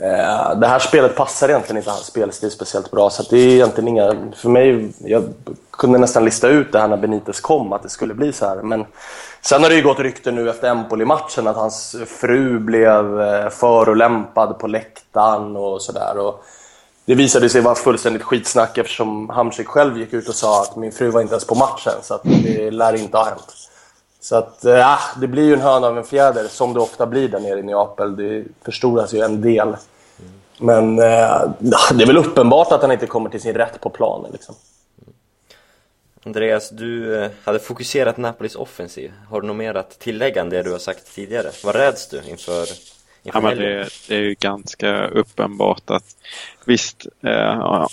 [0.04, 3.88] Eh, det här spelet passar egentligen inte hans spelstil speciellt bra, så det är egentligen
[3.88, 4.16] inga...
[4.36, 5.24] För mig, jag
[5.72, 8.56] kunde nästan lista ut det här när Benitez kom, att det skulle bli så här.
[8.56, 8.86] Men
[9.42, 14.60] sen har det ju gått rykten nu efter Empoli-matchen att hans fru blev eh, förolämpad
[14.60, 16.34] på läktaren och sådär.
[17.06, 20.92] Det visade sig vara fullständigt skitsnack eftersom Hamsik själv gick ut och sa att min
[20.92, 23.54] fru var inte ens på matchen, så att det lär inte ha hänt.
[24.22, 27.28] Så att, äh, det blir ju en höna av en fjäder, som det ofta blir
[27.28, 28.16] där nere i Neapel.
[28.16, 29.76] Det förstoras ju en del.
[30.62, 31.52] Men äh,
[31.92, 34.32] det är väl uppenbart att han inte kommer till sin rätt på planen.
[34.32, 34.56] Liksom.
[36.24, 39.12] Andreas, du eh, hade fokuserat Napolis offensiv.
[39.30, 41.48] Har du något mer att tillägga än det du har sagt tidigare?
[41.64, 42.70] Vad räds du inför, inför
[43.24, 46.16] ja, men det, det, är ju ganska uppenbart att
[46.66, 47.88] visst, eh,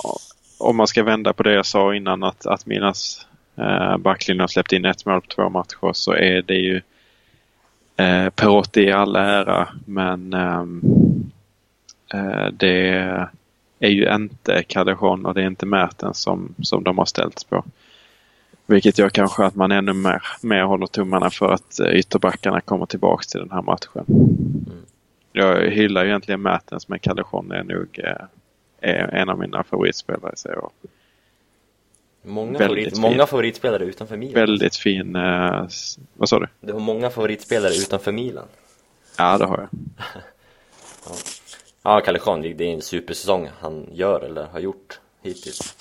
[0.59, 4.49] om man ska vända på det jag sa innan att, att Minas eh, backlinjen har
[4.49, 6.81] släppt in ett mål på två matcher så är det ju
[7.97, 10.65] eh, Perotti i all ära men eh,
[12.53, 13.29] det
[13.79, 17.65] är ju inte Caldejon och det är inte Mertens som, som de har ställts på.
[18.71, 22.87] Vilket gör kanske att man ännu mer, mer håller tummarna för att eh, ytterbackarna kommer
[22.87, 24.05] tillbaks till den här matchen.
[24.09, 24.85] Mm.
[25.33, 28.25] Jag hyllar ju egentligen Mertens men Caldejon är nog eh,
[28.81, 30.71] är en av mina favoritspelare i A.
[32.23, 34.35] Många, favorit, många favoritspelare utanför Milan.
[34.35, 35.17] Väldigt fin...
[35.17, 35.67] Eh,
[36.15, 36.47] vad sa du?
[36.61, 38.47] Du har många favoritspelare utanför Milan.
[39.19, 39.69] Ja, det har jag.
[41.07, 41.13] ja,
[41.89, 42.19] ja Kalle
[42.55, 45.75] det är en supersäsong han gör eller har gjort hittills.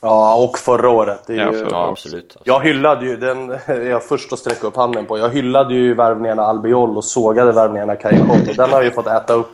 [0.00, 1.20] Ja, och förra året.
[1.26, 1.66] Det är ja, ju...
[1.70, 2.36] ja, absolut.
[2.44, 5.94] Jag hyllade ju, den är jag först att sträcka upp handen på, jag hyllade ju
[5.94, 8.44] värvningarna Albiol och sågade värvningarna Kajakon.
[8.56, 9.52] Den har ju fått äta upp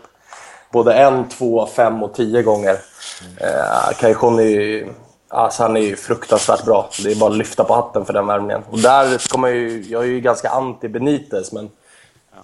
[0.72, 2.76] både en, två, fem och tio gånger.
[3.40, 4.04] Eh,
[4.38, 4.88] är ju
[5.30, 6.90] Alltså han är ju fruktansvärt bra.
[7.04, 8.62] Det är bara att lyfta på hatten för den värmningen.
[8.70, 11.70] Och där ska man ju, jag är ju ganska anti Benitez, men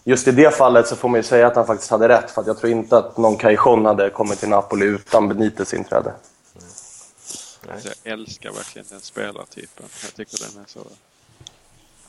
[0.04, 2.30] just i det fallet så får man ju säga att han faktiskt hade rätt.
[2.30, 6.12] För jag tror inte att någon Cajon hade kommit till Napoli utan Benitez inträde.
[6.54, 7.74] Mm.
[7.74, 9.86] Alltså, jag älskar verkligen den spelartypen.
[10.02, 10.80] Jag tycker den är så...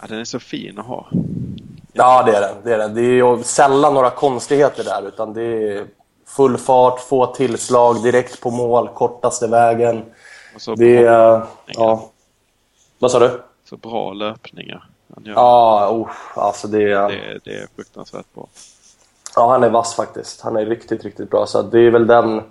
[0.02, 1.08] Ja, den är så fin att ha.
[1.94, 2.56] Ja, det är den.
[2.64, 2.96] Det är, den.
[2.96, 5.88] Det är ju sällan några konstigheter där, utan det är
[6.26, 10.06] full fart, få tillslag, direkt på mål, kortaste vägen.
[10.78, 11.46] det är...
[11.66, 12.10] Ja.
[13.00, 13.42] Vad sa du?
[13.70, 14.90] Så bra löpningar.
[15.24, 17.10] Ja, oh, alltså det är...
[17.10, 18.48] Det, det är fruktansvärt bra.
[19.36, 20.42] Ja, han är vass faktiskt.
[20.42, 21.46] Han är riktigt, riktigt bra.
[21.46, 22.42] Så det är väl den...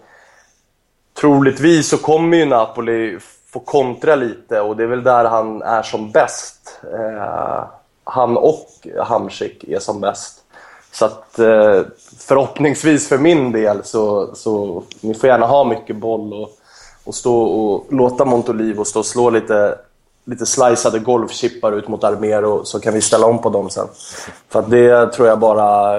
[1.21, 5.83] Troligtvis så kommer ju Napoli få kontra lite och det är väl där han är
[5.83, 6.81] som bäst.
[6.93, 7.65] Eh,
[8.05, 10.45] han och Hamsik är som bäst.
[10.93, 11.83] Så att eh,
[12.19, 16.51] förhoppningsvis för min del så, så ni får gärna ha mycket boll och,
[17.05, 19.79] och stå och låta Montolivo stå och slå lite,
[20.25, 23.89] lite sliceade golfchippar ut mot Armero så kan vi ställa om på dem sen.
[24.49, 25.99] För att det tror jag bara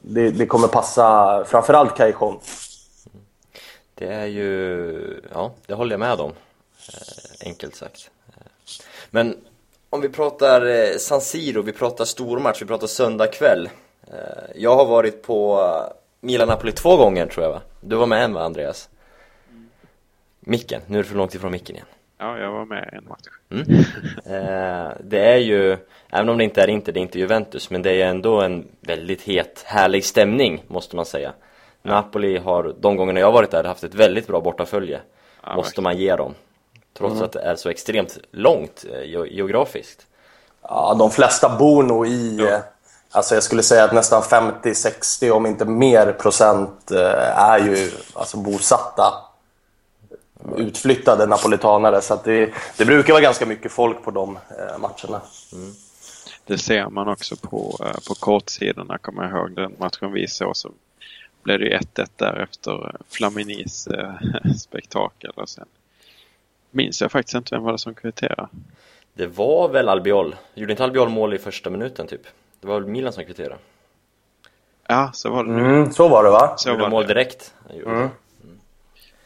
[0.00, 2.40] det, det kommer passa framförallt Kajon.
[3.94, 6.32] Det är ju, ja det håller jag med om.
[6.88, 8.10] Eh, enkelt sagt.
[8.28, 8.42] Eh,
[9.10, 9.36] men
[9.90, 13.68] om vi pratar eh, San Siro, vi pratar stormatch, vi pratar söndag kväll.
[14.54, 15.66] Jag har varit på
[16.20, 17.60] Milan-Napoli två gånger tror jag va?
[17.80, 18.88] Du var med en va Andreas?
[20.40, 21.86] Micken, nu är du för långt ifrån micken igen.
[22.20, 23.26] Ja, jag var med en match.
[23.50, 23.84] Mm.
[24.24, 25.76] Eh, det är ju,
[26.10, 28.68] även om det inte är inte, det är inte Juventus, men det är ändå en
[28.80, 31.32] väldigt het, härlig stämning måste man säga.
[31.82, 31.90] Ja.
[31.90, 35.00] Napoli har, de gångerna jag varit där, haft ett väldigt bra bortafölje.
[35.42, 36.34] Ja, måste man ge dem.
[36.98, 37.24] Trots mm.
[37.24, 38.84] att det är så extremt långt
[39.30, 40.06] geografiskt.
[40.62, 42.62] Ja, de flesta bor nog i ja.
[43.12, 48.36] Alltså jag skulle säga att nästan 50-60 om inte mer procent eh, är ju alltså
[48.36, 49.29] bosatta
[50.56, 52.00] utflyttade napolitanare.
[52.00, 55.22] Så det, det, brukar vara ganska mycket folk på de eh, matcherna.
[55.52, 55.72] Mm.
[56.44, 59.54] Det ser man också på, eh, på kortsidorna, kommer jag ihåg.
[59.54, 60.70] Den matchen vi såg så
[61.42, 63.88] blev det 1-1 där efter Flaminis
[64.62, 65.30] spektakel.
[65.36, 65.66] Och sen
[66.70, 68.48] minns jag faktiskt inte vem var det som kvitterade.
[69.14, 70.36] Det var väl Albiol.
[70.54, 72.22] Gjorde inte Albiol mål i första minuten typ?
[72.60, 73.56] Det var väl Milan som kvitterade?
[74.86, 75.50] Ja, så var det.
[75.50, 76.54] Mm, så var det va?
[76.56, 77.54] Så gjorde var mål direkt.
[77.86, 78.08] Mm.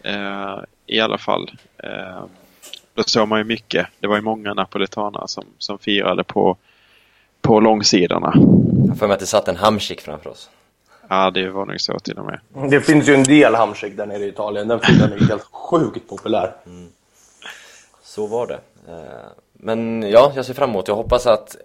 [0.03, 0.23] Mm.
[0.23, 1.51] Uh, I alla fall.
[1.85, 2.25] Uh,
[2.95, 3.87] då såg man ju mycket.
[4.01, 6.57] Det var ju många napolitanare som, som firade på,
[7.43, 8.33] på långsidorna.
[8.89, 10.51] Jag får mig att det satt en Hamsik framför oss.
[11.09, 12.71] Ja, det var nog så till och med.
[12.71, 14.69] Det finns ju en del Hamsik där nere i Italien.
[14.69, 16.53] Den är helt sjukt populär.
[16.67, 16.89] Mm.
[18.03, 18.61] Så var det.
[18.89, 20.89] Eh, men ja, jag ser fram emot.
[20.89, 21.57] Jag hoppas att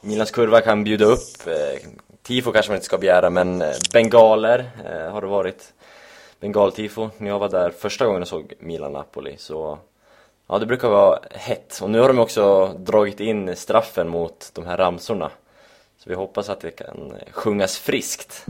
[0.00, 1.46] Milans kurva kan bjuda upp.
[1.46, 1.88] Eh,
[2.22, 4.70] tifo kanske man inte ska begära, men eh, bengaler
[5.10, 5.72] har det varit.
[6.40, 9.78] Bengaltifo, när jag var där första gången och såg Milan-Napoli så
[10.50, 11.78] Ja, det brukar vara hett.
[11.82, 15.30] Och nu har de också dragit in straffen mot de här ramsorna.
[15.98, 18.44] Så vi hoppas att det kan sjungas friskt.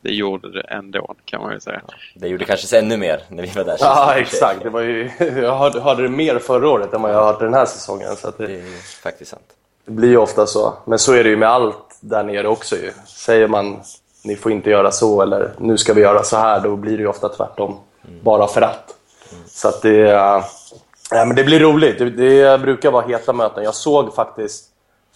[0.00, 1.80] Det gjorde det ändå kan man ju säga.
[2.14, 3.76] Det gjorde kanske ännu mer när vi var där.
[3.80, 4.62] Ja, exakt.
[4.62, 7.54] Det var ju, jag hörde, hörde det mer förra året än vad jag hörde den
[7.54, 8.16] här säsongen.
[8.16, 9.46] Så att Det det, är ju faktiskt sant.
[9.84, 10.74] det blir ju ofta så.
[10.84, 12.90] Men så är det ju med allt där nere också ju.
[13.06, 13.80] Säger man
[14.24, 17.02] ni får inte göra så eller nu ska vi göra så här, då blir det
[17.02, 17.76] ju ofta tvärtom.
[18.22, 18.94] Bara för att.
[19.46, 20.42] Så att det, äh,
[21.10, 21.98] men det blir roligt.
[21.98, 23.64] Det, det brukar vara heta möten.
[23.64, 24.64] Jag såg faktiskt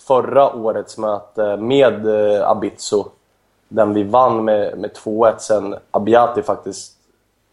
[0.06, 3.08] förra årets möte med äh, Abizo.
[3.68, 6.92] Den vi vann med, med 2-1 sen Abiati faktiskt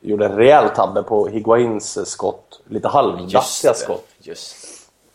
[0.01, 2.61] gjorde en rejäl tabbe på Higuains eh, skott.
[2.67, 4.07] Lite halvdassiga skott.
[4.19, 4.64] Just Eh,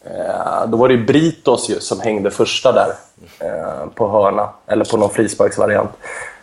[0.05, 2.93] Eh, då var det ju Britos ju som hängde första där
[3.39, 5.91] eh, på hörna, eller på någon frisparksvariant.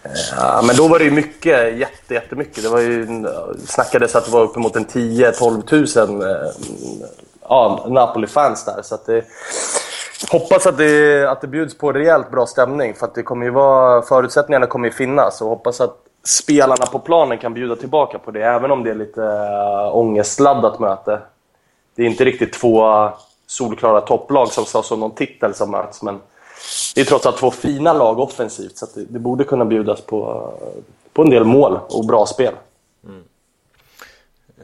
[0.03, 2.64] Eh, men då var det ju mycket, jätte, jättemycket.
[2.64, 3.26] Det var ju,
[3.66, 6.51] snackades att det var uppemot en 10-12 tusen eh,
[7.49, 8.82] ja, Napoli-fans där.
[8.82, 9.26] Så att det,
[10.32, 13.51] hoppas att det, att det bjuds på rejält bra stämning för att det kommer ju
[13.51, 18.32] vara, förutsättningarna kommer ju finnas och hoppas att spelarna på planen kan bjuda tillbaka på
[18.32, 21.20] det även om det är lite äh, ångestladdat möte.
[21.95, 23.10] Det är inte riktigt två
[23.48, 26.20] solklara topplag som slåss om någon titel som möts men
[26.95, 30.02] det är trots allt två fina lag offensivt så att det, det borde kunna bjudas
[30.02, 30.52] på,
[31.14, 32.54] på en del mål och bra spel.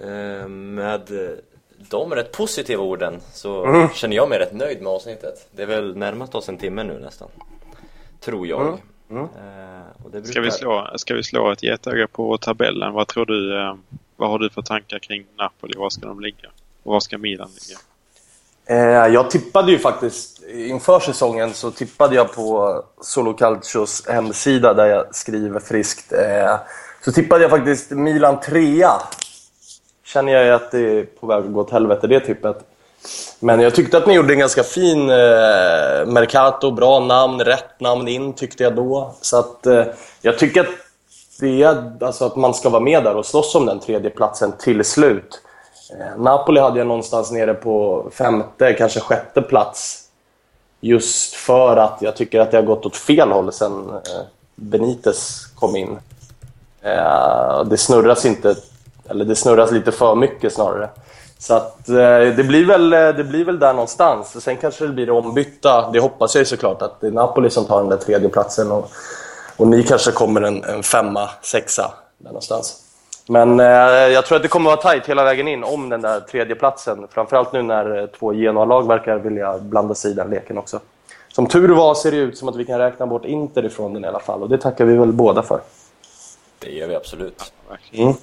[0.04, 1.36] Eh, Med eh,
[1.90, 3.90] de rätt positiva orden så Mm.
[3.90, 5.48] känner jag mig rätt nöjd med avsnittet.
[5.52, 7.28] Det är väl närmat oss en timme nu nästan.
[8.20, 8.62] Tror jag.
[9.10, 9.24] Mm.
[9.24, 12.94] Eh, Och det Ska vi brukar- slå, ska vi slå ett getöga på tabellen?
[12.94, 13.60] Vad tror du?
[13.62, 13.76] eh,
[14.16, 15.74] Vad har du för tankar kring Napoli?
[15.78, 16.50] Var ska de ligga?
[16.84, 17.80] Och var ska Milan ligga?
[18.66, 24.86] Eh, jag tippade ju faktiskt, inför säsongen så tippade jag på Solo Calcios hemsida där
[24.86, 26.14] jag skriver friskt.
[26.14, 26.56] Eh,
[27.06, 28.86] så tippade jag faktiskt Milan 3
[30.06, 32.58] Känner jag ju att det är på väg att gå åt helvete det tippet.
[33.40, 38.08] Men jag tyckte att ni gjorde en ganska fin eh, Mercato, bra namn, rätt namn
[38.08, 39.16] in tyckte jag då.
[39.22, 39.84] Så att eh,
[40.22, 40.68] jag tycker att,
[41.40, 44.52] det är, alltså att man ska vara med där och slåss om den tredje platsen
[44.60, 45.42] till slut.
[45.92, 50.00] Eh, Napoli hade jag någonstans nere på femte, kanske sjätte plats.
[50.82, 54.24] Just för att jag tycker att det har gått åt fel håll sen Benites
[54.56, 55.98] Benitez kom in.
[56.82, 58.56] Eh, det snurras inte,
[59.10, 60.90] eller det snurras lite för mycket snarare.
[61.38, 64.44] Så att det blir, väl, det blir väl där någonstans.
[64.44, 65.90] Sen kanske det blir ombytta.
[65.92, 68.72] Det hoppas jag ju såklart att det är Napoli som tar den där tredje platsen
[68.72, 68.92] och,
[69.58, 72.83] och ni kanske kommer en, en femma, sexa där någonstans.
[73.28, 76.20] Men eh, jag tror att det kommer vara tajt hela vägen in om den där
[76.20, 77.08] tredje platsen.
[77.12, 80.80] Framförallt nu när eh, två Genoa-lag verkar vilja blanda sig i den leken också.
[81.28, 84.06] Som tur var ser det ut som att vi kan räkna bort Inter ifrån den
[84.06, 85.62] i alla fall och det tackar vi väl båda för.
[86.60, 87.54] Det gör vi absolut.
[87.70, 88.06] Verkligen.
[88.06, 88.18] Mm.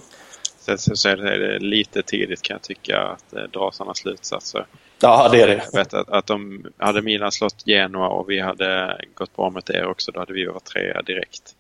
[0.59, 4.67] Sen så, så är det lite tidigt kan jag tycka att eh, dra sådana slutsatser.
[5.01, 5.63] Ja, det är det.
[5.73, 9.71] Jag vet att, att de hade Milan slått Genoa och vi hade gått bra mot
[9.71, 11.55] er också, då hade vi varit trea direkt.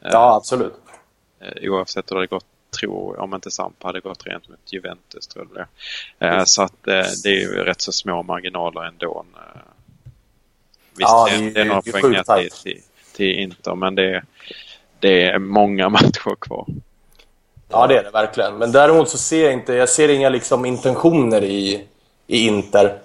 [0.00, 0.74] Ja, absolut.
[1.40, 5.26] Eh, Oavsett hur det hade gått, tror om inte Sampa hade gått rent mot Juventus
[5.26, 5.66] tror jag
[6.18, 6.26] det.
[6.26, 9.24] Eh, Så att eh, det är ju rätt så små marginaler ändå.
[9.36, 9.60] Eh,
[10.96, 12.80] Visst, Ja, det, är- det är några det poäng till, till,
[13.16, 14.22] till Inter, men det,
[15.00, 16.66] det är många matcher kvar.
[17.68, 18.54] Ja, det är det verkligen.
[18.54, 21.86] Men däremot så ser jag inte, jag ser inga liksom intentioner i,
[22.26, 22.98] i Inter.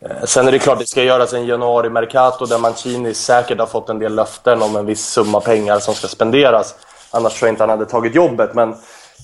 [0.00, 3.88] Eh, Sen är det klart det ska göras en januari-mercato där Mancini säkert har fått
[3.88, 6.74] en del löften om en viss summa pengar som ska spenderas.
[7.10, 8.54] Annars tror jag inte han hade tagit jobbet.
[8.54, 8.74] Men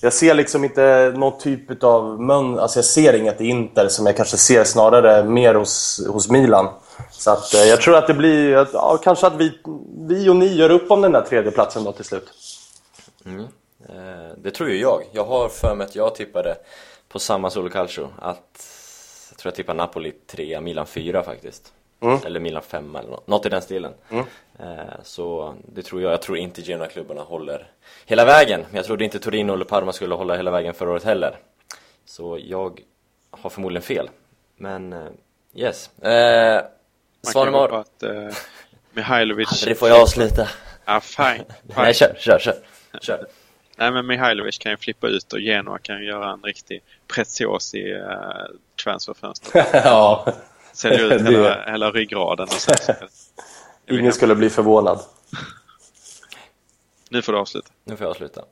[0.03, 2.59] jag ser liksom inte någon typ av mön...
[2.59, 6.68] Alltså jag ser inget i Inter som jag kanske ser snarare mer hos, hos Milan.
[7.11, 8.57] Så att, eh, jag tror att det blir...
[8.57, 9.53] att- Ja, kanske att vi,
[10.09, 12.28] vi och ni gör upp om den där tredjeplatsen då till slut.
[13.26, 13.40] Mm.
[13.88, 15.03] Eh, Det tror ju jag.
[15.12, 16.57] Jag har för mig att jag tippade
[17.09, 18.66] på samma Solo Calcio att
[19.30, 21.72] jag tror jag tippade Napoli 3, Milan 4 faktiskt.
[22.01, 22.18] Mm.
[22.26, 23.92] Eller Milan 5 eller något, något i den stilen.
[24.59, 24.66] Eh,
[25.03, 26.12] Så det tror jag.
[26.12, 27.66] Jag tror inte Genoa-klubbarna håller
[28.07, 28.61] hela vägen.
[28.61, 31.36] Men jag trodde inte Torino eller Parma skulle hålla hela vägen förra året heller.
[32.05, 32.80] Så jag
[33.30, 34.11] har förmodligen fel.
[34.57, 35.09] Men eh,
[35.55, 35.90] yes.
[36.03, 36.62] Eh, Man kan
[37.24, 38.28] ju Svanemar, att eh,
[38.92, 39.49] Mihailovic...
[39.53, 40.49] aldrig får jag avsluta.
[40.84, 41.24] Ja, fine.
[41.62, 41.74] fine.
[41.76, 42.55] Nej, kör, kör, kör.
[43.01, 43.26] kör.
[43.76, 46.82] Nej, men Mihailovic kan ju flippa ut och Genoa kan ju göra en riktig
[47.14, 48.03] Preziosi uh,
[48.84, 49.66] transferfönster.
[49.72, 50.32] ja,
[50.79, 52.97] Sälja ut hela, hela ryggraden och sen
[53.99, 55.01] ingen skulle bli förvånad.
[57.11, 57.68] Nu får du avsluta.
[57.85, 58.45] Nu får jag avsluta.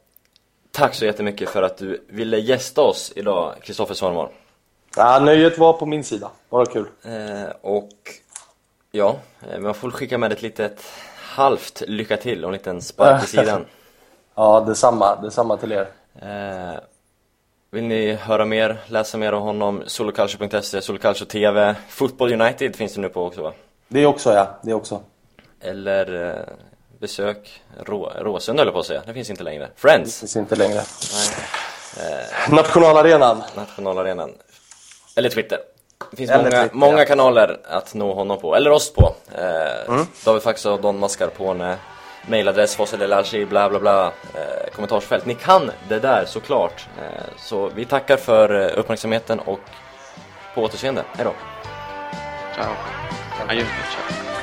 [0.72, 4.28] Tack så jättemycket för att du ville gästa oss idag, Kristoffer Svanemar.
[4.96, 6.30] Ja, nöjet var på min sida.
[6.50, 6.86] Bara kul.
[7.02, 7.90] Eh, och
[8.92, 9.16] ja,
[9.50, 10.84] eh, man får skicka med ett litet
[11.16, 13.64] halvt lycka till och en liten spark i sidan.
[14.34, 15.16] Ja, detsamma.
[15.22, 15.88] Detsamma till er.
[16.22, 16.78] Eh,
[17.76, 23.00] Vill ni höra mer, läsa mer om honom, soloculture.se, Soloculture TV, Football United finns det
[23.00, 23.52] nu på också va?
[23.88, 25.00] Det också ja, det också.
[25.60, 26.54] Eller eh,
[26.98, 29.64] besök Rå, Råsunda höll jag på att säga, det finns inte längre.
[29.64, 30.20] Det Friends!
[30.20, 30.80] finns inte längre.
[31.98, 32.26] Nej.
[32.50, 33.42] Nationalarenan.
[33.56, 34.32] Nationalarenan.
[35.16, 35.58] Eller Twitter.
[36.10, 37.04] Det finns Eller många, Twitter, många ja.
[37.04, 39.14] kanaler att nå honom på, eller oss på.
[39.38, 41.76] Eh, David Fax och Don Mascarpone,
[42.28, 45.26] mailadress, fossilelashi, bla bla bla, eh, kommentarsfält.
[45.26, 46.86] Ni kan det där såklart.
[46.98, 49.60] Eh, så vi tackar för eh, uppmärksamheten och
[50.54, 51.04] på återseende.
[51.12, 51.32] Hejdå!
[52.54, 52.72] Ciao.
[53.48, 53.64] Adjö.
[53.64, 54.35] Ciao.